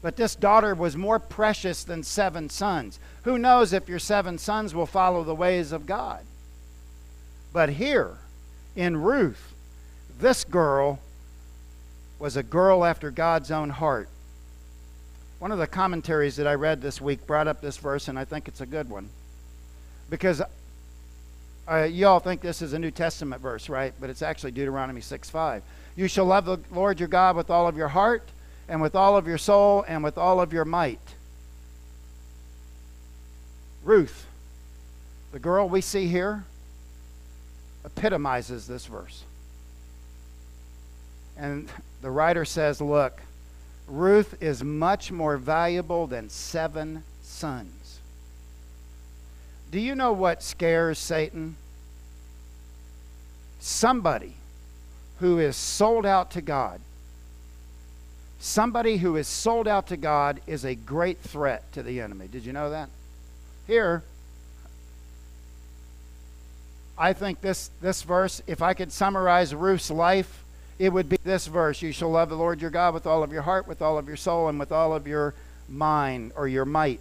But 0.00 0.16
this 0.16 0.36
daughter 0.36 0.74
was 0.74 0.96
more 0.96 1.18
precious 1.18 1.82
than 1.82 2.04
seven 2.04 2.48
sons. 2.48 3.00
Who 3.24 3.36
knows 3.36 3.72
if 3.72 3.88
your 3.88 3.98
seven 3.98 4.38
sons 4.38 4.74
will 4.74 4.86
follow 4.86 5.24
the 5.24 5.34
ways 5.34 5.72
of 5.72 5.86
God? 5.86 6.20
But 7.52 7.70
here, 7.70 8.18
in 8.76 8.96
Ruth, 8.98 9.47
this 10.18 10.44
girl 10.44 10.98
was 12.18 12.36
a 12.36 12.42
girl 12.42 12.84
after 12.84 13.10
God's 13.10 13.50
own 13.50 13.70
heart. 13.70 14.08
One 15.38 15.52
of 15.52 15.58
the 15.58 15.68
commentaries 15.68 16.36
that 16.36 16.46
I 16.46 16.54
read 16.54 16.82
this 16.82 17.00
week 17.00 17.26
brought 17.26 17.46
up 17.46 17.60
this 17.60 17.76
verse, 17.76 18.08
and 18.08 18.18
I 18.18 18.24
think 18.24 18.48
it's 18.48 18.60
a 18.60 18.66
good 18.66 18.90
one. 18.90 19.08
Because 20.10 20.42
uh, 21.70 21.82
you 21.84 22.06
all 22.06 22.18
think 22.18 22.40
this 22.40 22.60
is 22.60 22.72
a 22.72 22.78
New 22.78 22.90
Testament 22.90 23.40
verse, 23.40 23.68
right? 23.68 23.92
But 24.00 24.10
it's 24.10 24.22
actually 24.22 24.50
Deuteronomy 24.50 25.00
6 25.00 25.30
5. 25.30 25.62
You 25.96 26.08
shall 26.08 26.24
love 26.24 26.44
the 26.44 26.58
Lord 26.72 26.98
your 26.98 27.08
God 27.08 27.36
with 27.36 27.50
all 27.50 27.68
of 27.68 27.76
your 27.76 27.88
heart, 27.88 28.24
and 28.68 28.82
with 28.82 28.96
all 28.96 29.16
of 29.16 29.28
your 29.28 29.38
soul, 29.38 29.84
and 29.86 30.02
with 30.02 30.18
all 30.18 30.40
of 30.40 30.52
your 30.52 30.64
might. 30.64 30.98
Ruth, 33.84 34.26
the 35.30 35.38
girl 35.38 35.68
we 35.68 35.80
see 35.80 36.08
here, 36.08 36.44
epitomizes 37.84 38.66
this 38.66 38.86
verse. 38.86 39.22
And 41.38 41.68
the 42.02 42.10
writer 42.10 42.44
says, 42.44 42.80
Look, 42.80 43.20
Ruth 43.86 44.42
is 44.42 44.62
much 44.62 45.10
more 45.12 45.36
valuable 45.36 46.06
than 46.06 46.28
seven 46.28 47.04
sons. 47.22 48.00
Do 49.70 49.80
you 49.80 49.94
know 49.94 50.12
what 50.12 50.42
scares 50.42 50.98
Satan? 50.98 51.56
Somebody 53.60 54.34
who 55.20 55.38
is 55.38 55.56
sold 55.56 56.06
out 56.06 56.30
to 56.32 56.40
God. 56.40 56.80
Somebody 58.40 58.98
who 58.98 59.16
is 59.16 59.26
sold 59.26 59.66
out 59.66 59.88
to 59.88 59.96
God 59.96 60.40
is 60.46 60.64
a 60.64 60.74
great 60.74 61.18
threat 61.18 61.70
to 61.72 61.82
the 61.82 62.00
enemy. 62.00 62.28
Did 62.28 62.44
you 62.44 62.52
know 62.52 62.70
that? 62.70 62.88
Here, 63.66 64.04
I 66.96 67.12
think 67.12 67.40
this, 67.40 67.70
this 67.80 68.02
verse, 68.02 68.42
if 68.46 68.62
I 68.62 68.74
could 68.74 68.92
summarize 68.92 69.54
Ruth's 69.54 69.90
life, 69.90 70.44
it 70.78 70.92
would 70.92 71.08
be 71.08 71.18
this 71.24 71.46
verse 71.46 71.82
You 71.82 71.92
shall 71.92 72.10
love 72.10 72.28
the 72.28 72.36
Lord 72.36 72.60
your 72.60 72.70
God 72.70 72.94
with 72.94 73.06
all 73.06 73.22
of 73.22 73.32
your 73.32 73.42
heart, 73.42 73.66
with 73.66 73.82
all 73.82 73.98
of 73.98 74.06
your 74.06 74.16
soul, 74.16 74.48
and 74.48 74.58
with 74.58 74.72
all 74.72 74.94
of 74.94 75.06
your 75.06 75.34
mind 75.68 76.32
or 76.36 76.48
your 76.48 76.64
might. 76.64 77.00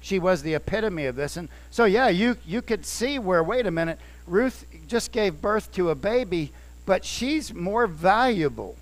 She 0.00 0.18
was 0.18 0.42
the 0.42 0.54
epitome 0.54 1.06
of 1.06 1.16
this. 1.16 1.36
And 1.36 1.48
so, 1.70 1.84
yeah, 1.84 2.08
you, 2.08 2.36
you 2.46 2.62
could 2.62 2.86
see 2.86 3.18
where, 3.18 3.42
wait 3.42 3.66
a 3.66 3.70
minute, 3.70 3.98
Ruth 4.26 4.64
just 4.86 5.12
gave 5.12 5.42
birth 5.42 5.72
to 5.72 5.90
a 5.90 5.94
baby, 5.94 6.52
but 6.86 7.04
she's 7.04 7.52
more 7.52 7.86
valuable 7.86 8.76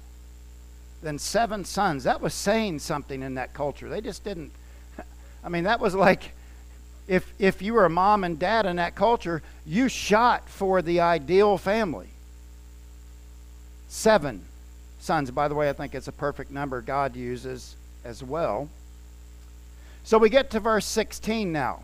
than 1.03 1.19
seven 1.19 1.65
sons. 1.65 2.05
That 2.05 2.21
was 2.21 2.35
saying 2.35 2.81
something 2.81 3.23
in 3.23 3.35
that 3.35 3.55
culture. 3.55 3.89
They 3.89 4.01
just 4.01 4.25
didn't. 4.25 4.53
I 5.45 5.49
mean, 5.49 5.65
that 5.65 5.81
was 5.81 5.95
like 5.95 6.33
if, 7.09 7.33
if 7.39 7.63
you 7.63 7.75
were 7.75 7.85
a 7.85 7.91
mom 7.91 8.25
and 8.25 8.39
dad 8.39 8.67
in 8.67 8.77
that 8.77 8.95
culture, 8.95 9.43
you 9.65 9.89
shot 9.89 10.49
for 10.49 10.83
the 10.83 11.01
ideal 11.01 11.59
family 11.59 12.09
seven 13.89 14.45
sons. 14.99 15.31
By 15.31 15.49
the 15.49 15.55
way, 15.55 15.69
I 15.69 15.73
think 15.73 15.95
it's 15.95 16.09
a 16.09 16.13
perfect 16.13 16.51
number 16.51 16.81
God 16.81 17.17
uses 17.17 17.77
as 18.05 18.23
well. 18.23 18.69
So 20.05 20.19
we 20.19 20.31
get 20.31 20.51
to 20.51 20.61
verse 20.61 20.87
16 20.87 21.51
now. 21.51 21.83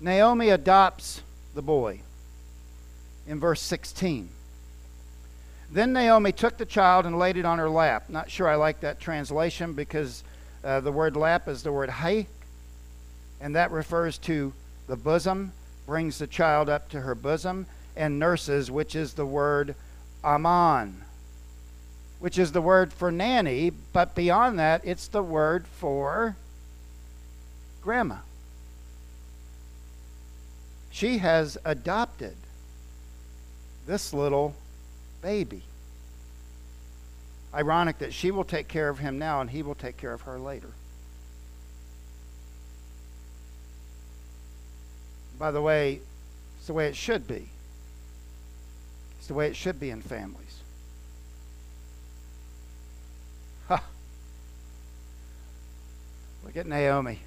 Naomi 0.00 0.50
adopts 0.50 1.22
the 1.54 1.62
boy 1.62 2.00
in 3.26 3.40
verse 3.40 3.60
16. 3.60 4.28
Then 5.70 5.92
Naomi 5.92 6.32
took 6.32 6.56
the 6.56 6.64
child 6.64 7.04
and 7.04 7.18
laid 7.18 7.36
it 7.36 7.44
on 7.44 7.58
her 7.58 7.68
lap. 7.68 8.08
Not 8.08 8.30
sure 8.30 8.48
I 8.48 8.54
like 8.54 8.80
that 8.80 9.00
translation 9.00 9.74
because 9.74 10.24
uh, 10.64 10.80
the 10.80 10.92
word 10.92 11.16
lap 11.16 11.46
is 11.48 11.62
the 11.62 11.72
word 11.72 11.90
hay, 11.90 12.26
and 13.40 13.54
that 13.54 13.70
refers 13.70 14.18
to 14.18 14.52
the 14.86 14.96
bosom, 14.96 15.52
brings 15.86 16.18
the 16.18 16.26
child 16.26 16.68
up 16.68 16.88
to 16.90 17.00
her 17.00 17.14
bosom, 17.14 17.66
and 17.96 18.18
nurses, 18.18 18.70
which 18.70 18.94
is 18.94 19.14
the 19.14 19.26
word 19.26 19.74
Aman. 20.24 21.04
which 22.18 22.38
is 22.38 22.52
the 22.52 22.60
word 22.60 22.92
for 22.92 23.12
nanny, 23.12 23.70
but 23.92 24.14
beyond 24.14 24.58
that, 24.58 24.80
it's 24.84 25.06
the 25.06 25.22
word 25.22 25.66
for 25.66 26.36
grandma. 27.80 28.16
She 30.90 31.18
has 31.18 31.56
adopted 31.64 32.34
this 33.86 34.12
little 34.12 34.56
baby. 35.22 35.62
Ironic 37.54 37.98
that 37.98 38.12
she 38.12 38.30
will 38.30 38.44
take 38.44 38.68
care 38.68 38.88
of 38.88 38.98
him 38.98 39.18
now 39.18 39.40
and 39.40 39.50
he 39.50 39.62
will 39.62 39.74
take 39.74 39.96
care 39.96 40.12
of 40.12 40.22
her 40.22 40.38
later. 40.38 40.70
By 45.38 45.52
the 45.52 45.62
way, 45.62 46.00
it's 46.58 46.66
the 46.66 46.72
way 46.72 46.88
it 46.88 46.96
should 46.96 47.28
be. 47.28 47.48
It's 49.18 49.26
the 49.26 49.34
way 49.34 49.48
it 49.48 49.56
should 49.56 49.78
be 49.78 49.90
in 49.90 50.00
families. 50.00 50.60
Ha! 53.68 53.82
Look 56.44 56.56
at 56.56 56.66
Naomi. 56.66 57.20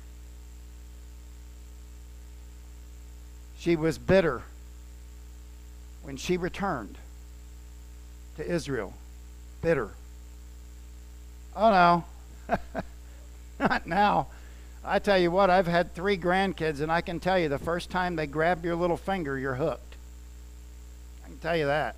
She 3.59 3.75
was 3.75 3.99
bitter 3.99 4.41
when 6.01 6.17
she 6.17 6.37
returned 6.37 6.97
to 8.37 8.45
Israel. 8.45 8.93
Bitter. 9.61 9.91
Oh 11.55 11.69
no, 11.69 12.57
not 13.59 13.85
now. 13.85 14.27
I 14.83 14.97
tell 14.97 15.19
you 15.19 15.29
what, 15.29 15.51
I've 15.51 15.67
had 15.67 15.93
three 15.93 16.17
grandkids, 16.17 16.81
and 16.81 16.91
I 16.91 17.01
can 17.01 17.19
tell 17.19 17.37
you 17.37 17.49
the 17.49 17.59
first 17.59 17.91
time 17.91 18.15
they 18.15 18.25
grab 18.25 18.65
your 18.65 18.75
little 18.75 18.97
finger, 18.97 19.37
you're 19.37 19.55
hooked. 19.55 19.90
Tell 21.41 21.57
you 21.57 21.65
that. 21.65 21.95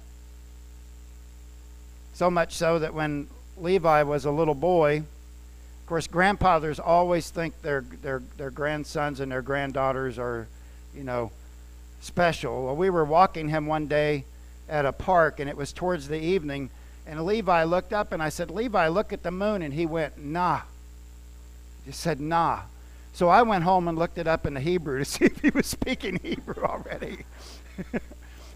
So 2.13 2.29
much 2.29 2.53
so 2.53 2.79
that 2.79 2.93
when 2.93 3.27
Levi 3.57 4.03
was 4.03 4.25
a 4.25 4.31
little 4.31 4.53
boy, 4.53 4.97
of 4.97 5.87
course, 5.87 6.07
grandfathers 6.07 6.79
always 6.79 7.29
think 7.29 7.61
their, 7.61 7.81
their, 8.01 8.21
their 8.37 8.51
grandsons 8.51 9.19
and 9.19 9.31
their 9.31 9.41
granddaughters 9.41 10.17
are, 10.17 10.47
you 10.95 11.03
know, 11.03 11.31
special. 11.99 12.65
Well, 12.65 12.75
we 12.75 12.89
were 12.89 13.03
walking 13.03 13.49
him 13.49 13.67
one 13.67 13.87
day 13.87 14.25
at 14.69 14.85
a 14.85 14.93
park, 14.93 15.39
and 15.39 15.49
it 15.49 15.57
was 15.57 15.73
towards 15.73 16.07
the 16.07 16.19
evening, 16.19 16.69
and 17.05 17.25
Levi 17.25 17.63
looked 17.63 17.91
up, 17.91 18.11
and 18.11 18.23
I 18.23 18.29
said, 18.29 18.49
Levi, 18.49 18.87
look 18.87 19.11
at 19.11 19.23
the 19.23 19.31
moon. 19.31 19.61
And 19.61 19.73
he 19.73 19.85
went, 19.85 20.17
nah. 20.17 20.61
He 21.85 21.91
said, 21.91 22.21
nah. 22.21 22.61
So 23.11 23.27
I 23.29 23.41
went 23.41 23.63
home 23.63 23.87
and 23.87 23.97
looked 23.97 24.17
it 24.17 24.27
up 24.27 24.45
in 24.45 24.53
the 24.53 24.61
Hebrew 24.61 24.99
to 24.99 25.05
see 25.05 25.25
if 25.25 25.41
he 25.41 25.49
was 25.49 25.67
speaking 25.67 26.19
Hebrew 26.23 26.63
already. 26.63 27.25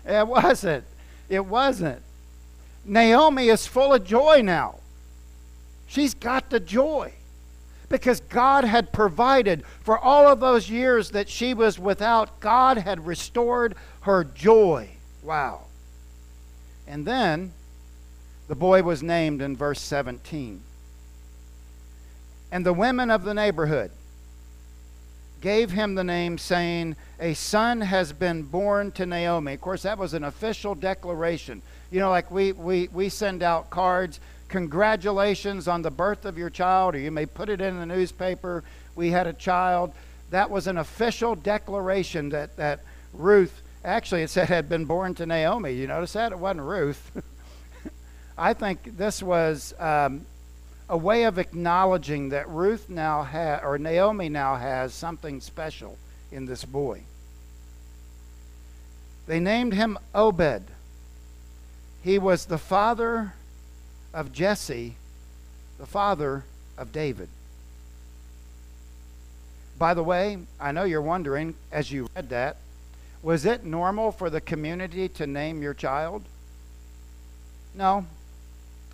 it 0.08 0.28
wasn't. 0.28 0.86
It 1.30 1.46
wasn't. 1.46 2.02
Naomi 2.86 3.50
is 3.50 3.68
full 3.68 3.94
of 3.94 4.06
joy 4.06 4.42
now. 4.42 4.76
She's 5.88 6.14
got 6.14 6.50
the 6.50 6.60
joy 6.60 7.14
because 7.90 8.20
God 8.20 8.64
had 8.64 8.92
provided 8.92 9.64
for 9.82 9.98
all 9.98 10.28
of 10.28 10.40
those 10.40 10.70
years 10.70 11.12
that 11.12 11.30
she 11.30 11.54
was 11.54 11.80
without. 11.80 12.40
God 12.40 12.78
had 12.78 13.06
restored 13.06 13.76
her 14.02 14.24
joy. 14.24 14.90
Wow. 15.24 15.62
And 16.88 17.06
then 17.06 17.54
the 18.48 18.56
boy 18.56 18.84
was 18.84 19.04
named 19.04 19.42
in 19.42 19.56
verse 19.56 19.82
17. 19.82 20.62
And 22.52 22.66
the 22.66 22.74
women 22.74 23.12
of 23.12 23.24
the 23.24 23.34
neighborhood 23.34 23.92
gave 25.42 25.72
him 25.72 25.96
the 25.96 26.04
name, 26.04 26.38
saying, 26.38 26.96
A 27.20 27.34
son 27.34 27.82
has 27.82 28.14
been 28.14 28.44
born 28.44 28.92
to 28.94 29.06
Naomi. 29.06 29.54
Of 29.54 29.62
course, 29.62 29.84
that 29.84 29.98
was 29.98 30.14
an 30.14 30.24
official 30.24 30.76
declaration. 30.76 31.62
You 31.92 32.00
know, 32.00 32.10
like 32.10 32.32
we, 32.32 32.52
we, 32.52 32.90
we 32.92 33.10
send 33.10 33.44
out 33.44 33.70
cards, 33.70 34.20
congratulations 34.50 35.68
on 35.68 35.82
the 35.82 35.92
birth 35.92 36.26
of 36.26 36.38
your 36.38 36.50
child, 36.50 36.96
or 36.96 37.00
you 37.00 37.12
may 37.12 37.26
put 37.26 37.50
it 37.50 37.62
in 37.62 37.80
the 37.80 37.86
newspaper, 37.86 38.64
we 38.96 39.12
had 39.12 39.28
a 39.28 39.34
child. 39.34 39.94
That 40.32 40.50
was 40.50 40.68
an 40.68 40.78
official 40.78 41.36
declaration 41.36 42.30
that, 42.30 42.58
that 42.58 42.82
Ruth, 43.14 43.62
actually, 43.86 44.24
it 44.24 44.30
said 44.30 44.50
had 44.50 44.68
been 44.68 44.86
born 44.86 45.16
to 45.16 45.26
Naomi. 45.26 45.72
You 45.72 45.88
notice 45.88 46.14
that? 46.14 46.32
It 46.32 46.40
wasn't 46.40 46.62
Ruth. 46.62 47.12
I 48.38 48.54
think 48.54 48.98
this 48.98 49.24
was 49.24 49.74
um, 49.80 50.26
a 50.90 50.98
way 50.98 51.24
of 51.24 51.38
acknowledging 51.38 52.30
that 52.30 52.48
Ruth 52.50 52.90
now 52.90 53.24
has, 53.24 53.62
or 53.64 53.78
Naomi 53.78 54.30
now 54.30 54.56
has 54.56 54.94
something 54.94 55.42
special 55.42 55.98
in 56.32 56.46
this 56.46 56.64
boy. 56.64 57.02
They 59.28 59.40
named 59.40 59.74
him 59.74 59.98
Obed. 60.16 60.64
He 62.02 62.18
was 62.18 62.46
the 62.46 62.58
father 62.58 63.34
of 64.14 64.32
Jesse, 64.32 64.96
the 65.78 65.86
father 65.86 66.46
of 66.78 66.94
David. 66.94 67.28
By 69.78 69.94
the 69.94 70.04
way, 70.04 70.38
I 70.60 70.72
know 70.72 70.86
you're 70.86 71.02
wondering 71.02 71.56
as 71.72 71.92
you 71.92 72.10
read 72.16 72.30
that, 72.30 72.58
was 73.22 73.46
it 73.46 73.66
normal 73.66 74.12
for 74.12 74.30
the 74.30 74.40
community 74.40 75.10
to 75.10 75.28
name 75.28 75.62
your 75.62 75.74
child? 75.74 76.24
No, 77.76 78.06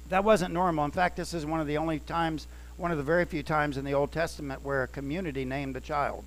that 0.09 0.23
wasn't 0.23 0.53
normal. 0.53 0.85
In 0.85 0.91
fact, 0.91 1.15
this 1.15 1.33
is 1.33 1.45
one 1.45 1.59
of 1.59 1.67
the 1.67 1.77
only 1.77 1.99
times, 1.99 2.47
one 2.77 2.91
of 2.91 2.97
the 2.97 3.03
very 3.03 3.25
few 3.25 3.43
times 3.43 3.77
in 3.77 3.85
the 3.85 3.93
Old 3.93 4.11
Testament 4.11 4.63
where 4.63 4.83
a 4.83 4.87
community 4.87 5.45
named 5.45 5.75
a 5.75 5.81
child. 5.81 6.23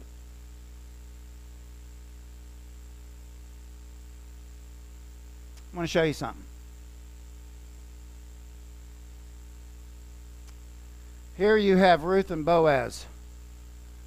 I 5.73 5.77
want 5.77 5.89
to 5.89 5.93
show 5.93 6.05
you 6.05 6.15
something. 6.15 6.43
Here 11.37 11.59
you 11.59 11.77
have 11.77 12.05
Ruth 12.05 12.31
and 12.31 12.47
Boaz. 12.47 13.05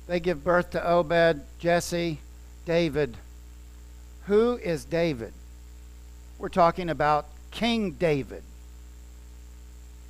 They 0.08 0.20
give 0.20 0.44
birth 0.44 0.72
to 0.72 0.84
Obed, 0.84 1.42
Jesse, 1.60 2.20
David. 2.66 3.18
Who 4.26 4.58
is 4.58 4.84
David? 4.84 5.34
We're 6.40 6.50
talking 6.50 6.90
about 6.90 7.28
King 7.52 7.92
David 7.92 8.42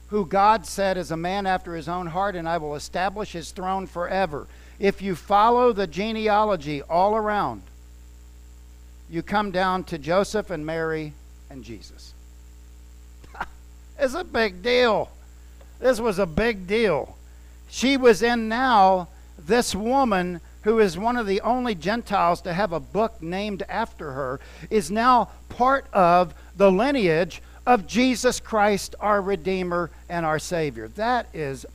who 0.09 0.25
God 0.25 0.65
said 0.65 0.97
is 0.97 1.11
a 1.11 1.17
man 1.17 1.45
after 1.45 1.75
his 1.75 1.87
own 1.87 2.07
heart, 2.07 2.35
and 2.35 2.47
I 2.47 2.57
will 2.57 2.75
establish 2.75 3.31
his 3.31 3.51
throne 3.51 3.87
forever. 3.87 4.47
If 4.79 5.01
you 5.01 5.15
follow 5.15 5.71
the 5.71 5.87
genealogy 5.87 6.81
all 6.81 7.15
around, 7.15 7.61
you 9.09 9.21
come 9.21 9.51
down 9.51 9.83
to 9.85 9.97
Joseph 9.97 10.49
and 10.49 10.65
Mary 10.65 11.13
and 11.49 11.63
Jesus. 11.63 12.13
it's 13.99 14.13
a 14.13 14.23
big 14.23 14.61
deal. 14.63 15.09
This 15.79 15.99
was 15.99 16.19
a 16.19 16.25
big 16.25 16.67
deal. 16.67 17.15
She 17.69 17.97
was 17.97 18.23
in 18.23 18.47
now, 18.47 19.07
this 19.37 19.75
woman 19.75 20.41
who 20.63 20.79
is 20.79 20.97
one 20.97 21.17
of 21.17 21.27
the 21.27 21.41
only 21.41 21.73
Gentiles 21.75 22.41
to 22.41 22.53
have 22.53 22.73
a 22.73 22.79
book 22.79 23.21
named 23.21 23.63
after 23.69 24.11
her, 24.11 24.39
is 24.69 24.91
now 24.91 25.29
part 25.47 25.85
of 25.93 26.33
the 26.55 26.71
lineage 26.71 27.41
of 27.69 27.85
Jesus 27.85 28.39
Christ, 28.39 28.95
our 28.99 29.21
Redeemer 29.21 29.91
and 30.09 30.25
our 30.25 30.39
Savior. 30.39 30.87
That 30.87 31.27
is, 31.35 31.67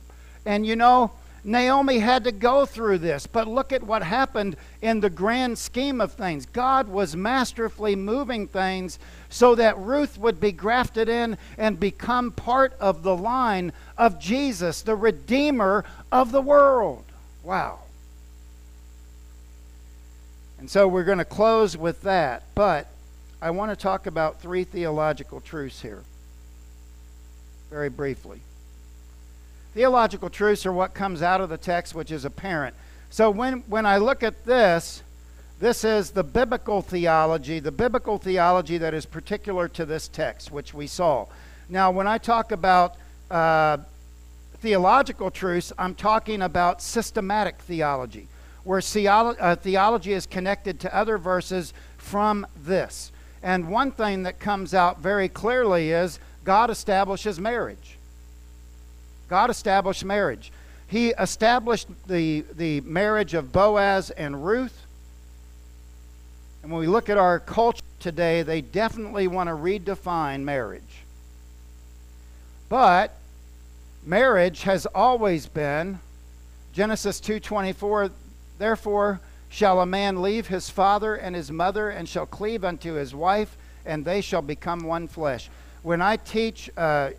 and 0.45 0.67
you 0.67 0.75
know, 0.75 1.11
Naomi 1.41 1.99
had 1.99 2.25
to 2.25 2.33
go 2.33 2.65
through 2.65 2.97
this, 2.97 3.25
but 3.25 3.47
look 3.47 3.71
at 3.71 3.81
what 3.81 4.03
happened 4.03 4.57
in 4.81 4.99
the 4.99 5.09
grand 5.09 5.57
scheme 5.57 6.01
of 6.01 6.11
things. 6.11 6.47
God 6.47 6.89
was 6.89 7.15
masterfully 7.15 7.95
moving 7.95 8.45
things 8.45 8.99
so 9.29 9.55
that 9.55 9.77
Ruth 9.77 10.17
would 10.17 10.41
be 10.41 10.51
grafted 10.51 11.07
in 11.07 11.37
and 11.57 11.79
become 11.79 12.33
part 12.33 12.73
of 12.81 13.03
the 13.03 13.15
line 13.15 13.71
of 13.97 14.19
Jesus, 14.19 14.81
the 14.81 14.97
Redeemer 14.97 15.85
of 16.11 16.33
the 16.33 16.41
world. 16.41 17.05
Wow. 17.41 17.79
And 20.59 20.69
so 20.69 20.89
we're 20.89 21.05
going 21.05 21.19
to 21.19 21.25
close 21.25 21.77
with 21.77 22.01
that, 22.01 22.43
but 22.53 22.89
I 23.41 23.51
want 23.51 23.71
to 23.71 23.75
talk 23.75 24.07
about 24.07 24.41
three 24.41 24.63
theological 24.63 25.41
truths 25.41 25.81
here, 25.81 26.03
very 27.69 27.89
briefly. 27.89 28.41
Theological 29.73 30.29
truths 30.29 30.65
are 30.65 30.71
what 30.71 30.93
comes 30.93 31.21
out 31.21 31.41
of 31.41 31.49
the 31.49 31.57
text, 31.57 31.93
which 31.93 32.11
is 32.11 32.23
apparent. 32.23 32.75
So 33.09 33.29
when, 33.29 33.63
when 33.67 33.85
I 33.85 33.97
look 33.97 34.23
at 34.23 34.45
this, 34.45 35.03
this 35.59 35.83
is 35.83 36.11
the 36.11 36.23
biblical 36.23 36.81
theology, 36.81 37.59
the 37.59 37.71
biblical 37.71 38.17
theology 38.17 38.77
that 38.77 38.93
is 38.93 39.05
particular 39.05 39.67
to 39.69 39.85
this 39.85 40.07
text, 40.07 40.51
which 40.51 40.73
we 40.73 40.87
saw. 40.87 41.27
Now, 41.69 41.91
when 41.91 42.07
I 42.07 42.17
talk 42.17 42.51
about 42.51 42.95
uh, 43.31 43.77
theological 44.59 45.31
truths, 45.31 45.71
I'm 45.77 45.95
talking 45.95 46.41
about 46.41 46.81
systematic 46.81 47.59
theology, 47.59 48.27
where 48.63 48.81
uh, 48.81 49.55
theology 49.55 50.13
is 50.13 50.25
connected 50.25 50.79
to 50.81 50.95
other 50.95 51.17
verses 51.17 51.73
from 51.97 52.45
this. 52.57 53.11
And 53.45 53.69
one 53.69 53.91
thing 53.91 54.23
that 54.23 54.39
comes 54.39 54.73
out 54.73 55.01
very 55.01 55.29
clearly 55.29 55.91
is 55.91 56.17
God 56.43 56.71
establishes 56.71 57.39
marriage. 57.39 57.99
God 59.29 59.51
established 59.51 60.03
marriage. 60.03 60.51
He 60.87 61.09
established 61.09 61.87
the, 62.07 62.43
the 62.55 62.81
marriage 62.81 63.35
of 63.35 63.51
Boaz 63.51 64.09
and 64.09 64.43
Ruth. 64.43 64.81
And 66.63 66.71
when 66.71 66.81
we 66.81 66.87
look 66.87 67.07
at 67.07 67.19
our 67.19 67.39
culture 67.39 67.83
today, 67.99 68.41
they 68.41 68.61
definitely 68.61 69.27
want 69.27 69.49
to 69.49 69.53
redefine 69.53 70.41
marriage. 70.41 71.03
But 72.67 73.15
marriage 74.03 74.63
has 74.63 74.87
always 74.87 75.45
been 75.45 75.99
Genesis 76.73 77.21
2:24 77.21 78.09
Therefore 78.57 79.19
shall 79.55 79.79
a 79.79 79.85
man 79.85 80.21
leave 80.21 80.47
his 80.47 80.69
father 80.69 81.15
and 81.15 81.33
his 81.33 81.49
mother 81.49 81.89
and 81.89 82.09
shall 82.09 82.25
cleave 82.25 82.65
unto 82.65 82.95
his 82.95 83.15
wife 83.15 83.55
and 83.85 84.03
they 84.03 84.19
shall 84.19 84.41
become 84.41 84.81
one 84.81 85.07
flesh. 85.07 85.49
When 85.81 86.01
I 86.01 86.17
teach 86.17 86.69
uh, 86.75 87.11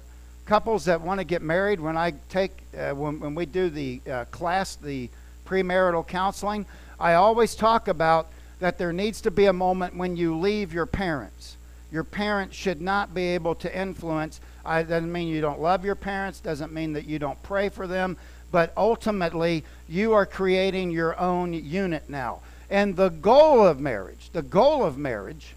couples 0.44 0.84
that 0.84 1.00
want 1.00 1.18
to 1.18 1.24
get 1.24 1.40
married, 1.40 1.80
when 1.80 1.96
I 1.96 2.12
take 2.28 2.50
uh, 2.76 2.90
when, 2.90 3.20
when 3.20 3.34
we 3.34 3.46
do 3.46 3.70
the 3.70 4.02
uh, 4.10 4.24
class 4.26 4.76
the 4.76 5.08
premarital 5.46 6.06
counseling, 6.06 6.66
I 7.00 7.14
always 7.14 7.54
talk 7.54 7.88
about 7.88 8.26
that 8.58 8.76
there 8.76 8.92
needs 8.92 9.22
to 9.22 9.30
be 9.30 9.46
a 9.46 9.52
moment 9.54 9.96
when 9.96 10.14
you 10.14 10.36
leave 10.36 10.74
your 10.74 10.84
parents. 10.84 11.56
Your 11.90 12.04
parents 12.04 12.54
should 12.54 12.82
not 12.82 13.14
be 13.14 13.28
able 13.28 13.54
to 13.54 13.74
influence. 13.74 14.42
I, 14.62 14.82
doesn't 14.82 15.10
mean 15.10 15.28
you 15.28 15.40
don't 15.40 15.60
love 15.60 15.86
your 15.86 15.94
parents, 15.94 16.40
doesn't 16.40 16.70
mean 16.70 16.92
that 16.92 17.06
you 17.06 17.18
don't 17.18 17.42
pray 17.42 17.70
for 17.70 17.86
them, 17.86 18.18
but 18.50 18.72
ultimately 18.76 19.64
you 19.88 20.12
are 20.12 20.26
creating 20.26 20.90
your 20.90 21.18
own 21.18 21.52
unit 21.52 22.08
now. 22.08 22.40
And 22.70 22.96
the 22.96 23.10
goal 23.10 23.64
of 23.64 23.78
marriage, 23.80 24.30
the 24.32 24.42
goal 24.42 24.84
of 24.84 24.98
marriage 24.98 25.54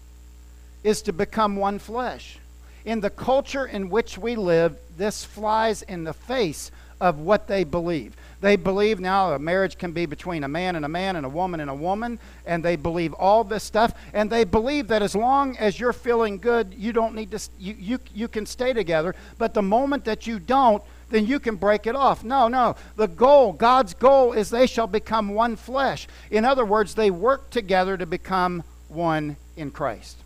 is 0.84 1.02
to 1.02 1.12
become 1.12 1.56
one 1.56 1.78
flesh. 1.78 2.38
In 2.84 3.00
the 3.00 3.10
culture 3.10 3.66
in 3.66 3.90
which 3.90 4.16
we 4.16 4.36
live, 4.36 4.76
this 4.96 5.24
flies 5.24 5.82
in 5.82 6.04
the 6.04 6.14
face 6.14 6.70
of 7.00 7.18
what 7.18 7.48
they 7.48 7.64
believe. 7.64 8.16
They 8.40 8.56
believe 8.56 9.00
now 9.00 9.32
a 9.32 9.38
marriage 9.38 9.76
can 9.76 9.92
be 9.92 10.06
between 10.06 10.44
a 10.44 10.48
man 10.48 10.76
and 10.76 10.84
a 10.84 10.88
man 10.88 11.16
and 11.16 11.26
a 11.26 11.30
woman 11.30 11.60
and 11.60 11.68
a 11.68 11.74
woman, 11.74 12.18
and 12.46 12.64
they 12.64 12.76
believe 12.76 13.12
all 13.14 13.44
this 13.44 13.64
stuff. 13.64 13.92
And 14.14 14.30
they 14.30 14.44
believe 14.44 14.88
that 14.88 15.02
as 15.02 15.14
long 15.14 15.56
as 15.58 15.78
you're 15.78 15.92
feeling 15.92 16.38
good, 16.38 16.74
you 16.74 16.92
don't 16.92 17.14
need 17.14 17.30
to, 17.32 17.40
you, 17.58 17.74
you, 17.78 17.98
you 18.14 18.28
can 18.28 18.46
stay 18.46 18.72
together. 18.72 19.14
But 19.36 19.52
the 19.52 19.62
moment 19.62 20.06
that 20.06 20.26
you 20.26 20.38
don't, 20.38 20.82
then 21.10 21.26
you 21.26 21.38
can 21.40 21.56
break 21.56 21.86
it 21.86 21.94
off. 21.94 22.24
No, 22.24 22.48
no. 22.48 22.76
The 22.96 23.08
goal, 23.08 23.52
God's 23.52 23.94
goal, 23.94 24.32
is 24.32 24.50
they 24.50 24.66
shall 24.66 24.86
become 24.86 25.30
one 25.30 25.56
flesh. 25.56 26.08
In 26.30 26.44
other 26.44 26.64
words, 26.64 26.94
they 26.94 27.10
work 27.10 27.50
together 27.50 27.96
to 27.96 28.06
become 28.06 28.62
one 28.88 29.36
in 29.56 29.70
Christ. 29.70 30.16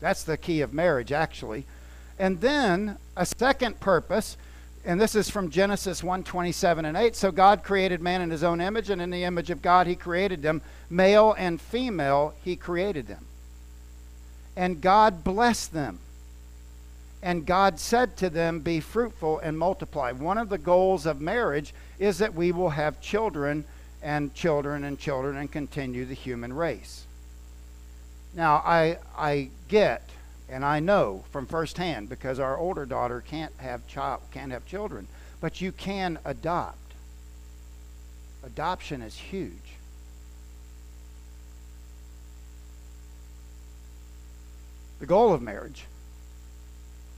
That's 0.00 0.24
the 0.24 0.36
key 0.36 0.60
of 0.60 0.72
marriage, 0.72 1.12
actually. 1.12 1.64
And 2.18 2.40
then 2.40 2.98
a 3.16 3.24
second 3.24 3.80
purpose 3.80 4.36
and 4.84 5.00
this 5.00 5.14
is 5.14 5.30
from 5.30 5.50
Genesis 5.50 6.02
1 6.02 6.24
27 6.24 6.84
and 6.84 6.96
8. 6.96 7.14
So 7.14 7.30
God 7.30 7.62
created 7.62 8.00
man 8.00 8.20
in 8.20 8.30
his 8.30 8.42
own 8.42 8.60
image, 8.60 8.90
and 8.90 9.00
in 9.00 9.10
the 9.10 9.24
image 9.24 9.50
of 9.50 9.62
God 9.62 9.86
he 9.86 9.94
created 9.94 10.42
them. 10.42 10.60
Male 10.90 11.34
and 11.38 11.60
female 11.60 12.34
he 12.42 12.56
created 12.56 13.06
them. 13.06 13.26
And 14.56 14.80
God 14.80 15.24
blessed 15.24 15.72
them. 15.72 16.00
And 17.22 17.46
God 17.46 17.78
said 17.78 18.16
to 18.16 18.28
them, 18.28 18.60
Be 18.60 18.80
fruitful 18.80 19.38
and 19.38 19.58
multiply. 19.58 20.10
One 20.12 20.38
of 20.38 20.48
the 20.48 20.58
goals 20.58 21.06
of 21.06 21.20
marriage 21.20 21.72
is 21.98 22.18
that 22.18 22.34
we 22.34 22.50
will 22.50 22.70
have 22.70 23.00
children 23.00 23.64
and 24.02 24.34
children 24.34 24.82
and 24.82 24.98
children 24.98 25.36
and 25.36 25.50
continue 25.50 26.04
the 26.04 26.14
human 26.14 26.52
race. 26.52 27.04
Now, 28.34 28.56
I, 28.64 28.98
I 29.16 29.50
get 29.68 30.08
and 30.48 30.64
I 30.64 30.80
know 30.80 31.24
from 31.30 31.46
firsthand 31.46 32.08
because 32.08 32.38
our 32.38 32.58
older 32.58 32.84
daughter 32.84 33.22
can't 33.26 33.52
have 33.58 33.86
child 33.86 34.20
can't 34.32 34.52
have 34.52 34.66
children, 34.66 35.06
but 35.40 35.60
you 35.60 35.72
can 35.72 36.18
adopt. 36.24 36.76
Adoption 38.44 39.00
is 39.00 39.16
huge. 39.16 39.52
The 45.00 45.06
goal 45.06 45.32
of 45.32 45.40
marriage, 45.40 45.86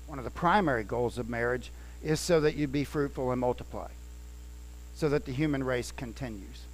one 0.06 0.18
of 0.18 0.24
the 0.24 0.30
primary 0.30 0.84
goals 0.84 1.18
of 1.18 1.28
marriage, 1.28 1.70
is 2.02 2.20
so 2.20 2.40
that 2.40 2.56
you 2.56 2.68
be 2.68 2.84
fruitful 2.84 3.30
and 3.30 3.40
multiply, 3.40 3.88
so 4.94 5.08
that 5.08 5.24
the 5.24 5.32
human 5.32 5.64
race 5.64 5.90
continues. 5.90 6.64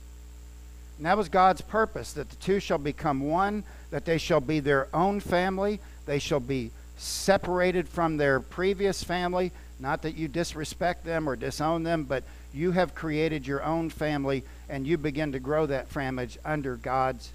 And 0.96 1.06
that 1.06 1.16
was 1.16 1.28
God's 1.28 1.62
purpose 1.62 2.12
that 2.12 2.28
the 2.28 2.36
two 2.36 2.60
shall 2.60 2.78
become 2.78 3.20
one, 3.20 3.64
that 3.90 4.04
they 4.04 4.18
shall 4.18 4.40
be 4.40 4.60
their 4.60 4.88
own 4.94 5.20
family, 5.20 5.80
they 6.06 6.18
shall 6.18 6.40
be 6.40 6.72
separated 6.98 7.88
from 7.88 8.16
their 8.16 8.40
previous 8.40 9.02
family. 9.02 9.52
Not 9.78 10.02
that 10.02 10.16
you 10.16 10.28
disrespect 10.28 11.04
them 11.04 11.26
or 11.26 11.36
disown 11.36 11.84
them, 11.84 12.04
but 12.04 12.22
you 12.52 12.72
have 12.72 12.94
created 12.94 13.46
your 13.46 13.62
own 13.62 13.88
family 13.88 14.42
and 14.68 14.86
you 14.86 14.98
begin 14.98 15.32
to 15.32 15.40
grow 15.40 15.66
that 15.66 15.88
family 15.88 16.28
under 16.44 16.76
God's 16.76 17.32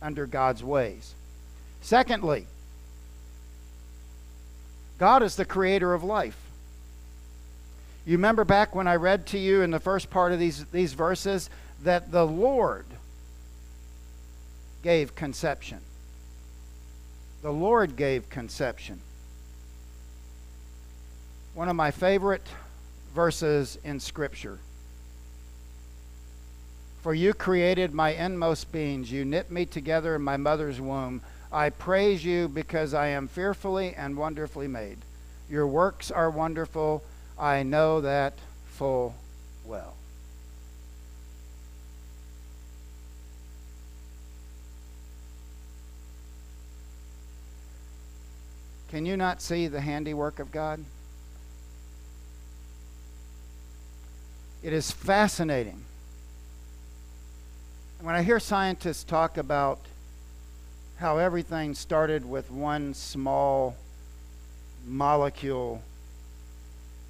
under 0.00 0.26
God's 0.26 0.62
ways. 0.62 1.14
Secondly, 1.80 2.46
God 4.98 5.22
is 5.22 5.36
the 5.36 5.44
creator 5.44 5.94
of 5.94 6.02
life. 6.02 6.38
You 8.04 8.16
remember 8.16 8.44
back 8.44 8.74
when 8.74 8.88
I 8.88 8.96
read 8.96 9.26
to 9.26 9.38
you 9.38 9.62
in 9.62 9.70
the 9.70 9.80
first 9.80 10.10
part 10.10 10.32
of 10.32 10.38
these, 10.38 10.64
these 10.66 10.94
verses 10.94 11.50
that 11.82 12.10
the 12.10 12.26
Lord 12.26 12.86
gave 14.82 15.14
conception. 15.14 15.80
The 17.42 17.52
Lord 17.52 17.96
gave 17.96 18.28
conception. 18.30 19.00
One 21.54 21.68
of 21.68 21.76
my 21.76 21.90
favorite 21.90 22.46
verses 23.14 23.78
in 23.84 24.00
Scripture. 24.00 24.58
For 27.02 27.14
you 27.14 27.34
created 27.34 27.94
my 27.94 28.10
inmost 28.10 28.72
beings. 28.72 29.12
You 29.12 29.24
knit 29.24 29.50
me 29.50 29.66
together 29.66 30.16
in 30.16 30.22
my 30.22 30.36
mother's 30.36 30.80
womb. 30.80 31.22
I 31.52 31.70
praise 31.70 32.24
you 32.24 32.48
because 32.48 32.92
I 32.92 33.08
am 33.08 33.28
fearfully 33.28 33.94
and 33.94 34.16
wonderfully 34.16 34.68
made. 34.68 34.98
Your 35.48 35.66
works 35.66 36.10
are 36.10 36.30
wonderful. 36.30 37.02
I 37.38 37.62
know 37.62 38.00
that 38.02 38.34
full 38.66 39.14
well. 39.64 39.94
Can 48.90 49.04
you 49.04 49.16
not 49.16 49.42
see 49.42 49.68
the 49.68 49.80
handiwork 49.82 50.38
of 50.38 50.50
God? 50.50 50.84
It 54.62 54.72
is 54.72 54.90
fascinating. 54.90 55.84
When 58.00 58.14
I 58.14 58.22
hear 58.22 58.40
scientists 58.40 59.04
talk 59.04 59.36
about 59.36 59.78
how 60.98 61.18
everything 61.18 61.74
started 61.74 62.28
with 62.28 62.50
one 62.50 62.94
small 62.94 63.76
molecule, 64.86 65.82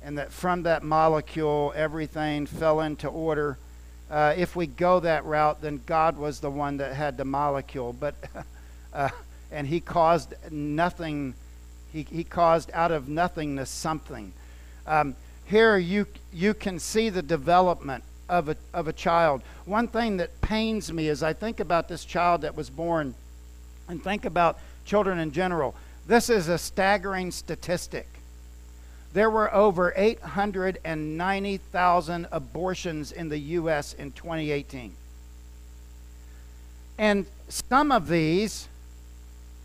and 0.02 0.18
that 0.18 0.32
from 0.32 0.62
that 0.62 0.82
molecule 0.82 1.72
everything 1.74 2.46
fell 2.46 2.80
into 2.80 3.08
order. 3.08 3.58
Uh, 4.10 4.34
if 4.36 4.56
we 4.56 4.66
go 4.66 5.00
that 5.00 5.24
route, 5.24 5.60
then 5.60 5.80
God 5.86 6.16
was 6.16 6.40
the 6.40 6.50
one 6.50 6.78
that 6.78 6.94
had 6.94 7.16
the 7.16 7.24
molecule, 7.24 7.92
but 7.92 8.14
uh, 8.92 9.10
and 9.50 9.66
He 9.66 9.80
caused 9.80 10.34
nothing 10.50 11.34
he, 11.92 12.02
he 12.02 12.24
caused 12.24 12.70
out 12.74 12.92
of 12.92 13.08
nothingness 13.08 13.70
something. 13.70 14.32
Um, 14.86 15.16
here 15.46 15.78
you, 15.78 16.06
you 16.32 16.54
can 16.54 16.78
see 16.78 17.08
the 17.08 17.22
development 17.22 18.04
of 18.28 18.48
a, 18.48 18.56
of 18.74 18.88
a 18.88 18.92
child. 18.92 19.42
One 19.64 19.88
thing 19.88 20.18
that 20.18 20.40
pains 20.40 20.92
me 20.92 21.08
as 21.08 21.22
I 21.22 21.32
think 21.32 21.60
about 21.60 21.88
this 21.88 22.04
child 22.04 22.42
that 22.42 22.54
was 22.54 22.68
born 22.68 23.14
and 23.88 24.02
think 24.02 24.24
about 24.24 24.58
children 24.84 25.18
in 25.18 25.32
general, 25.32 25.74
this 26.06 26.30
is 26.30 26.48
a 26.48 26.58
staggering 26.58 27.30
statistic. 27.30 28.08
There 29.12 29.30
were 29.30 29.54
over 29.54 29.92
890,000 29.96 32.26
abortions 32.30 33.12
in 33.12 33.28
the 33.28 33.38
U.S. 33.38 33.94
in 33.94 34.12
2018. 34.12 34.94
And 36.98 37.26
some 37.48 37.90
of 37.90 38.08
these 38.08 38.68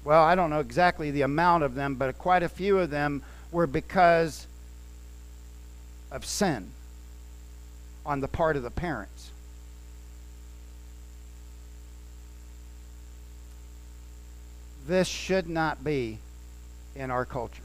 well, 0.03 0.23
I 0.23 0.35
don't 0.35 0.49
know 0.49 0.59
exactly 0.59 1.11
the 1.11 1.21
amount 1.21 1.63
of 1.63 1.75
them, 1.75 1.95
but 1.95 2.17
quite 2.17 2.43
a 2.43 2.49
few 2.49 2.79
of 2.79 2.89
them 2.89 3.23
were 3.51 3.67
because 3.67 4.47
of 6.11 6.25
sin 6.25 6.71
on 8.05 8.19
the 8.19 8.27
part 8.27 8.57
of 8.57 8.63
the 8.63 8.71
parents. 8.71 9.31
This 14.87 15.07
should 15.07 15.47
not 15.47 15.83
be 15.83 16.19
in 16.95 17.11
our 17.11 17.25
culture. 17.25 17.63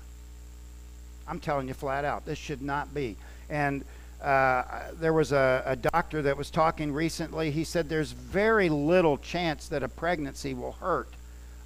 I'm 1.27 1.41
telling 1.41 1.69
you 1.69 1.75
flat 1.75 2.05
out, 2.05 2.25
this 2.25 2.39
should 2.39 2.63
not 2.63 2.95
be. 2.95 3.17
And 3.51 3.85
uh, 4.23 4.65
there 4.95 5.13
was 5.13 5.33
a, 5.33 5.63
a 5.67 5.77
doctor 5.77 6.23
that 6.23 6.37
was 6.37 6.51
talking 6.51 6.93
recently. 6.93 7.51
He 7.51 7.65
said 7.65 7.89
there's 7.89 8.13
very 8.13 8.69
little 8.69 9.19
chance 9.19 9.69
that 9.69 9.83
a 9.83 9.89
pregnancy 9.89 10.55
will 10.55 10.73
hurt 10.73 11.09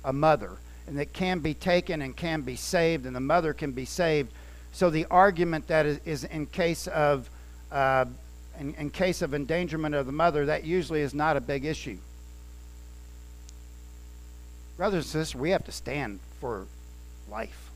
a 0.04 0.12
mother 0.12 0.52
and 0.86 0.98
that 0.98 1.12
can 1.12 1.38
be 1.38 1.54
taken 1.54 2.02
and 2.02 2.16
can 2.16 2.42
be 2.42 2.56
saved, 2.56 3.06
and 3.06 3.14
the 3.14 3.20
mother 3.20 3.52
can 3.52 3.70
be 3.70 3.84
saved. 3.84 4.32
So 4.72 4.90
the 4.90 5.06
argument 5.10 5.68
that 5.68 5.86
is, 5.86 6.00
is 6.04 6.24
in 6.24 6.46
case 6.46 6.88
of 6.88 7.30
uh, 7.70 8.06
in, 8.58 8.74
in 8.74 8.90
case 8.90 9.22
of 9.22 9.32
endangerment 9.32 9.94
of 9.94 10.06
the 10.06 10.12
mother, 10.12 10.46
that 10.46 10.64
usually 10.64 11.00
is 11.00 11.14
not 11.14 11.36
a 11.36 11.40
big 11.40 11.64
issue. 11.64 11.98
Brothers 14.82 15.14
and 15.14 15.22
sisters, 15.22 15.40
we 15.40 15.50
have 15.50 15.62
to 15.66 15.70
stand 15.70 16.18
for 16.40 16.66
life. 17.30 17.70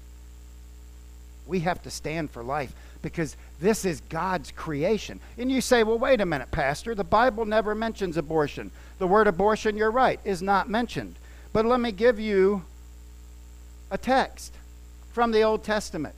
We 1.46 1.60
have 1.60 1.80
to 1.84 1.88
stand 1.88 2.32
for 2.32 2.42
life 2.42 2.72
because 3.00 3.36
this 3.60 3.84
is 3.84 4.00
God's 4.08 4.50
creation. 4.50 5.20
And 5.38 5.48
you 5.48 5.60
say, 5.60 5.84
well, 5.84 6.00
wait 6.00 6.20
a 6.20 6.26
minute, 6.26 6.50
Pastor. 6.50 6.96
The 6.96 7.04
Bible 7.04 7.44
never 7.44 7.76
mentions 7.76 8.16
abortion. 8.16 8.72
The 8.98 9.06
word 9.06 9.28
abortion, 9.28 9.76
you're 9.76 9.92
right, 9.92 10.18
is 10.24 10.42
not 10.42 10.68
mentioned. 10.68 11.14
But 11.52 11.64
let 11.64 11.78
me 11.78 11.92
give 11.92 12.18
you 12.18 12.64
a 13.88 13.98
text 13.98 14.52
from 15.12 15.30
the 15.30 15.42
Old 15.42 15.62
Testament. 15.62 16.16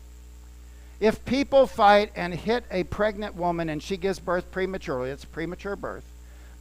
If 1.01 1.23
people 1.27 1.67
fight 1.67 2.13
and 2.17 2.33
hit 2.33 2.65
a 2.71 2.85
pregnant 2.85 3.35
woman 3.35 3.69
and 3.69 3.83
she 3.83 3.99
gives 3.99 4.21
birth 4.21 4.51
prematurely, 4.51 5.11
it's 5.11 5.27
premature 5.27 5.77
birth, 5.77 6.05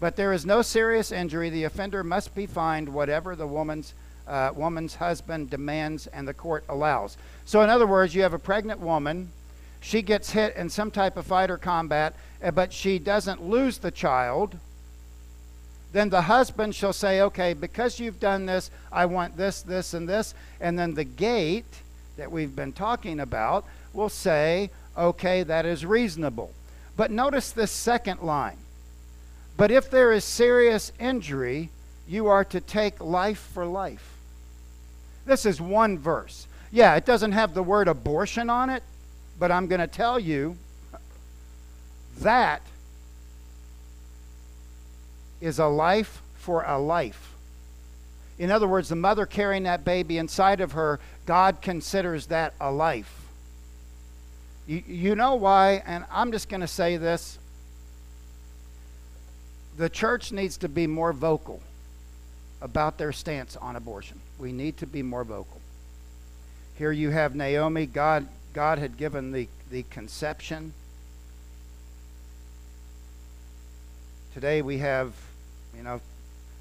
but 0.02 0.18
there 0.18 0.34
is 0.34 0.46
no 0.46 0.62
serious 0.62 1.14
injury, 1.14 1.50
the 1.50 1.64
offender 1.64 2.04
must 2.04 2.36
be 2.36 2.46
fined 2.46 2.90
whatever 2.90 3.34
the 3.34 3.48
woman's 3.48 3.94
uh, 4.28 4.52
woman's 4.56 4.96
husband 4.96 5.50
demands 5.50 6.08
and 6.08 6.28
the 6.28 6.34
court 6.34 6.64
allows. 6.70 7.18
So, 7.46 7.62
in 7.62 7.70
other 7.70 7.88
words, 7.88 8.14
you 8.14 8.22
have 8.24 8.34
a 8.34 8.40
pregnant 8.40 8.80
woman, 8.80 9.30
she 9.80 10.02
gets 10.02 10.32
hit 10.32 10.56
in 10.56 10.70
some 10.70 10.92
type 10.92 11.18
of 11.18 11.26
fight 11.26 11.50
or 11.50 11.58
combat, 11.58 12.14
uh, 12.44 12.52
but 12.52 12.74
she 12.74 13.00
doesn't 13.00 13.44
lose 13.44 13.78
the 13.78 13.92
child. 13.92 14.58
Then 15.94 16.10
the 16.10 16.24
husband 16.24 16.76
shall 16.76 16.94
say, 16.94 17.22
Okay, 17.22 17.54
because 17.54 18.00
you've 18.00 18.20
done 18.20 18.46
this, 18.46 18.70
I 18.92 19.06
want 19.06 19.38
this, 19.38 19.62
this, 19.62 19.94
and 19.94 20.08
this. 20.08 20.34
And 20.60 20.78
then 20.78 20.94
the 20.94 21.04
gate 21.04 21.82
that 22.18 22.32
we've 22.32 22.56
been 22.56 22.74
talking 22.74 23.20
about 23.20 23.66
will 23.94 24.10
say, 24.10 24.70
Okay, 24.98 25.44
that 25.44 25.66
is 25.66 25.86
reasonable. 25.86 26.52
But 26.98 27.12
notice 27.12 27.52
this 27.52 27.72
second 27.72 28.22
line. 28.22 28.58
But 29.56 29.72
if 29.72 29.90
there 29.90 30.12
is 30.12 30.24
serious 30.24 30.92
injury, 31.00 31.70
you 32.08 32.28
are 32.28 32.44
to 32.46 32.60
take 32.60 33.00
life 33.00 33.40
for 33.54 33.66
life. 33.66 34.17
This 35.28 35.46
is 35.46 35.60
one 35.60 36.00
verse. 36.00 36.48
Yeah, 36.72 36.96
it 36.96 37.06
doesn't 37.06 37.34
have 37.34 37.54
the 37.54 37.62
word 37.62 37.90
abortion 37.90 38.50
on 38.50 38.70
it, 38.70 38.82
but 39.38 39.52
I'm 39.52 39.68
going 39.68 39.82
to 39.82 39.88
tell 39.88 40.18
you 40.18 40.58
that 42.20 42.62
is 45.42 45.60
a 45.60 45.68
life 45.68 46.22
for 46.38 46.64
a 46.64 46.80
life. 46.80 47.36
In 48.40 48.52
other 48.52 48.68
words, 48.68 48.88
the 48.88 48.96
mother 48.96 49.26
carrying 49.26 49.64
that 49.64 49.84
baby 49.84 50.18
inside 50.18 50.62
of 50.62 50.72
her, 50.72 51.00
God 51.26 51.62
considers 51.62 52.28
that 52.28 52.54
a 52.62 52.72
life. 52.72 53.26
You, 54.66 54.82
you 54.88 55.16
know 55.16 55.36
why, 55.36 55.84
and 55.86 56.06
I'm 56.10 56.32
just 56.32 56.48
going 56.48 56.62
to 56.62 56.68
say 56.68 56.96
this 56.98 57.38
the 59.76 59.90
church 59.90 60.32
needs 60.32 60.58
to 60.58 60.70
be 60.70 60.88
more 60.88 61.14
vocal 61.14 61.62
about 62.62 62.98
their 62.98 63.12
stance 63.12 63.56
on 63.56 63.76
abortion. 63.76 64.20
We 64.40 64.52
need 64.52 64.78
to 64.78 64.88
be 64.88 65.04
more 65.04 65.24
vocal. 65.24 65.62
Here 66.78 66.92
you 66.92 67.10
have 67.10 67.36
Naomi. 67.36 67.86
God, 67.86 68.28
God 68.54 68.80
had 68.80 68.98
given 68.98 69.32
the, 69.32 69.48
the 69.70 69.84
conception. 69.84 70.74
Today 74.34 74.62
we 74.62 74.78
have, 74.80 75.14
you 75.76 75.84
know, 75.84 76.02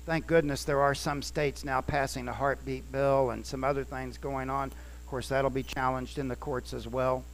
thank 0.06 0.26
goodness 0.26 0.64
there 0.64 0.80
are 0.80 0.94
some 0.94 1.20
states 1.20 1.64
now 1.64 1.80
passing 1.80 2.28
a 2.28 2.32
heartbeat 2.32 2.90
bill 2.90 3.30
and 3.30 3.44
some 3.44 3.64
other 3.64 3.84
things 3.84 4.16
going 4.16 4.48
on. 4.48 4.68
Of 4.68 5.06
course, 5.10 5.28
that'll 5.28 5.50
be 5.50 5.62
challenged 5.62 6.18
in 6.18 6.28
the 6.28 6.36
courts 6.36 6.72
as 6.72 6.88
well. 6.88 7.24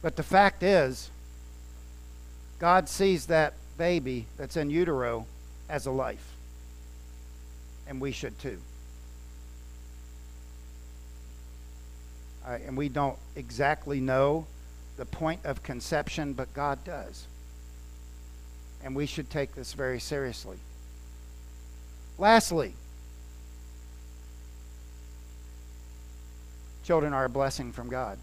But 0.00 0.16
the 0.16 0.22
fact 0.22 0.62
is, 0.62 1.10
God 2.58 2.88
sees 2.88 3.26
that 3.26 3.54
baby 3.76 4.26
that's 4.36 4.56
in 4.56 4.70
utero 4.70 5.26
as 5.68 5.86
a 5.86 5.90
life. 5.90 6.37
And 7.88 8.00
we 8.00 8.12
should 8.12 8.38
too. 8.38 8.58
Uh, 12.46 12.58
and 12.66 12.76
we 12.76 12.88
don't 12.88 13.18
exactly 13.34 14.00
know 14.00 14.46
the 14.96 15.04
point 15.04 15.40
of 15.44 15.62
conception, 15.62 16.32
but 16.32 16.52
God 16.54 16.84
does. 16.84 17.26
And 18.84 18.94
we 18.94 19.06
should 19.06 19.30
take 19.30 19.54
this 19.54 19.72
very 19.72 20.00
seriously. 20.00 20.58
Lastly, 22.18 22.74
children 26.84 27.12
are 27.12 27.26
a 27.26 27.28
blessing 27.28 27.72
from 27.72 27.88
God. 27.88 28.18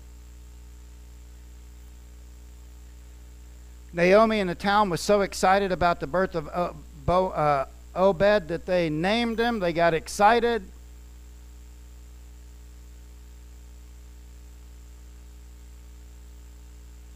Naomi 3.94 4.40
in 4.40 4.48
the 4.48 4.56
town 4.56 4.90
was 4.90 5.00
so 5.00 5.22
excited 5.22 5.72
about 5.72 6.02
the 6.02 6.08
birth 6.08 6.36
of 6.36 6.50
uh, 6.52 6.74
Bo, 7.06 7.30
uh, 7.30 7.66
Obed 7.96 8.50
that 8.50 8.66
they 8.66 8.90
named 8.90 9.40
him. 9.40 9.60
They 9.60 9.72
got 9.74 9.94
excited. 9.94 10.64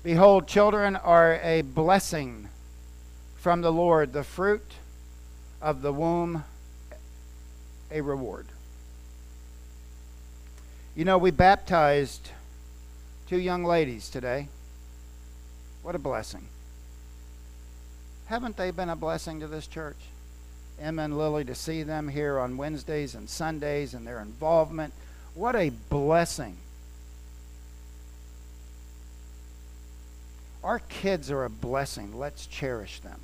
Behold, 0.03 0.47
children 0.47 0.95
are 0.95 1.39
a 1.43 1.61
blessing 1.61 2.47
from 3.35 3.61
the 3.61 3.71
Lord, 3.71 4.13
the 4.13 4.23
fruit 4.23 4.73
of 5.61 5.81
the 5.81 5.91
womb, 5.91 6.45
a 7.91 8.01
reward. 8.01 8.47
You 10.95 11.05
know, 11.05 11.17
we 11.17 11.31
baptized 11.31 12.31
two 13.27 13.39
young 13.39 13.63
ladies 13.63 14.09
today. 14.09 14.47
What 15.83 15.95
a 15.95 15.99
blessing. 15.99 16.47
Haven't 18.27 18.57
they 18.57 18.71
been 18.71 18.89
a 18.89 18.95
blessing 18.95 19.39
to 19.39 19.47
this 19.47 19.67
church? 19.67 19.97
Emma 20.79 21.03
and 21.03 21.17
Lily, 21.17 21.43
to 21.45 21.55
see 21.55 21.83
them 21.83 22.07
here 22.07 22.39
on 22.39 22.57
Wednesdays 22.57 23.15
and 23.15 23.29
Sundays 23.29 23.93
and 23.93 24.05
their 24.05 24.19
involvement. 24.19 24.93
What 25.35 25.55
a 25.55 25.69
blessing. 25.69 26.57
Our 30.63 30.79
kids 30.79 31.31
are 31.31 31.45
a 31.45 31.49
blessing. 31.49 32.17
Let's 32.17 32.45
cherish 32.45 32.99
them. 32.99 33.19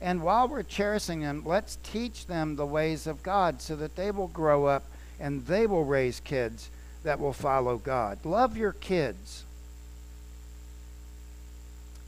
And 0.00 0.22
while 0.22 0.48
we're 0.48 0.62
cherishing 0.62 1.20
them, 1.20 1.42
let's 1.46 1.78
teach 1.82 2.26
them 2.26 2.56
the 2.56 2.66
ways 2.66 3.06
of 3.06 3.22
God 3.22 3.62
so 3.62 3.74
that 3.76 3.96
they 3.96 4.10
will 4.10 4.28
grow 4.28 4.66
up 4.66 4.84
and 5.18 5.46
they 5.46 5.66
will 5.66 5.84
raise 5.84 6.20
kids 6.20 6.68
that 7.04 7.20
will 7.20 7.32
follow 7.32 7.78
God. 7.78 8.18
Love 8.24 8.56
your 8.56 8.72
kids. 8.72 9.44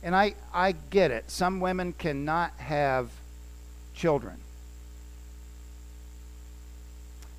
And 0.03 0.15
I, 0.15 0.35
I 0.53 0.73
get 0.73 1.09
it. 1.09 1.31
Some 1.31 1.59
women 1.59 1.93
cannot 1.93 2.51
have 2.57 3.09
children. 3.97 4.37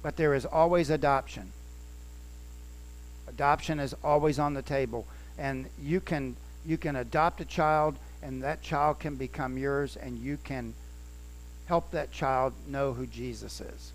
But 0.03 0.16
there 0.16 0.35
is 0.35 0.44
always 0.44 0.90
adoption. 0.90 1.53
Adoption 3.29 3.81
is 3.81 3.94
always 4.05 4.38
on 4.38 4.55
the 4.55 4.62
table. 4.62 5.07
And 5.38 5.66
you 5.81 6.01
can 6.01 6.37
you 6.66 6.77
can 6.77 6.97
adopt 6.97 7.40
a 7.40 7.44
child 7.44 7.97
and 8.23 8.42
that 8.42 8.61
child 8.61 8.99
can 8.99 9.14
become 9.14 9.57
yours 9.57 9.97
and 9.97 10.18
you 10.18 10.37
can 10.42 10.75
help 11.66 11.90
that 11.92 12.11
child 12.11 12.53
know 12.66 12.92
who 12.92 13.07
Jesus 13.07 13.61
is. 13.61 13.92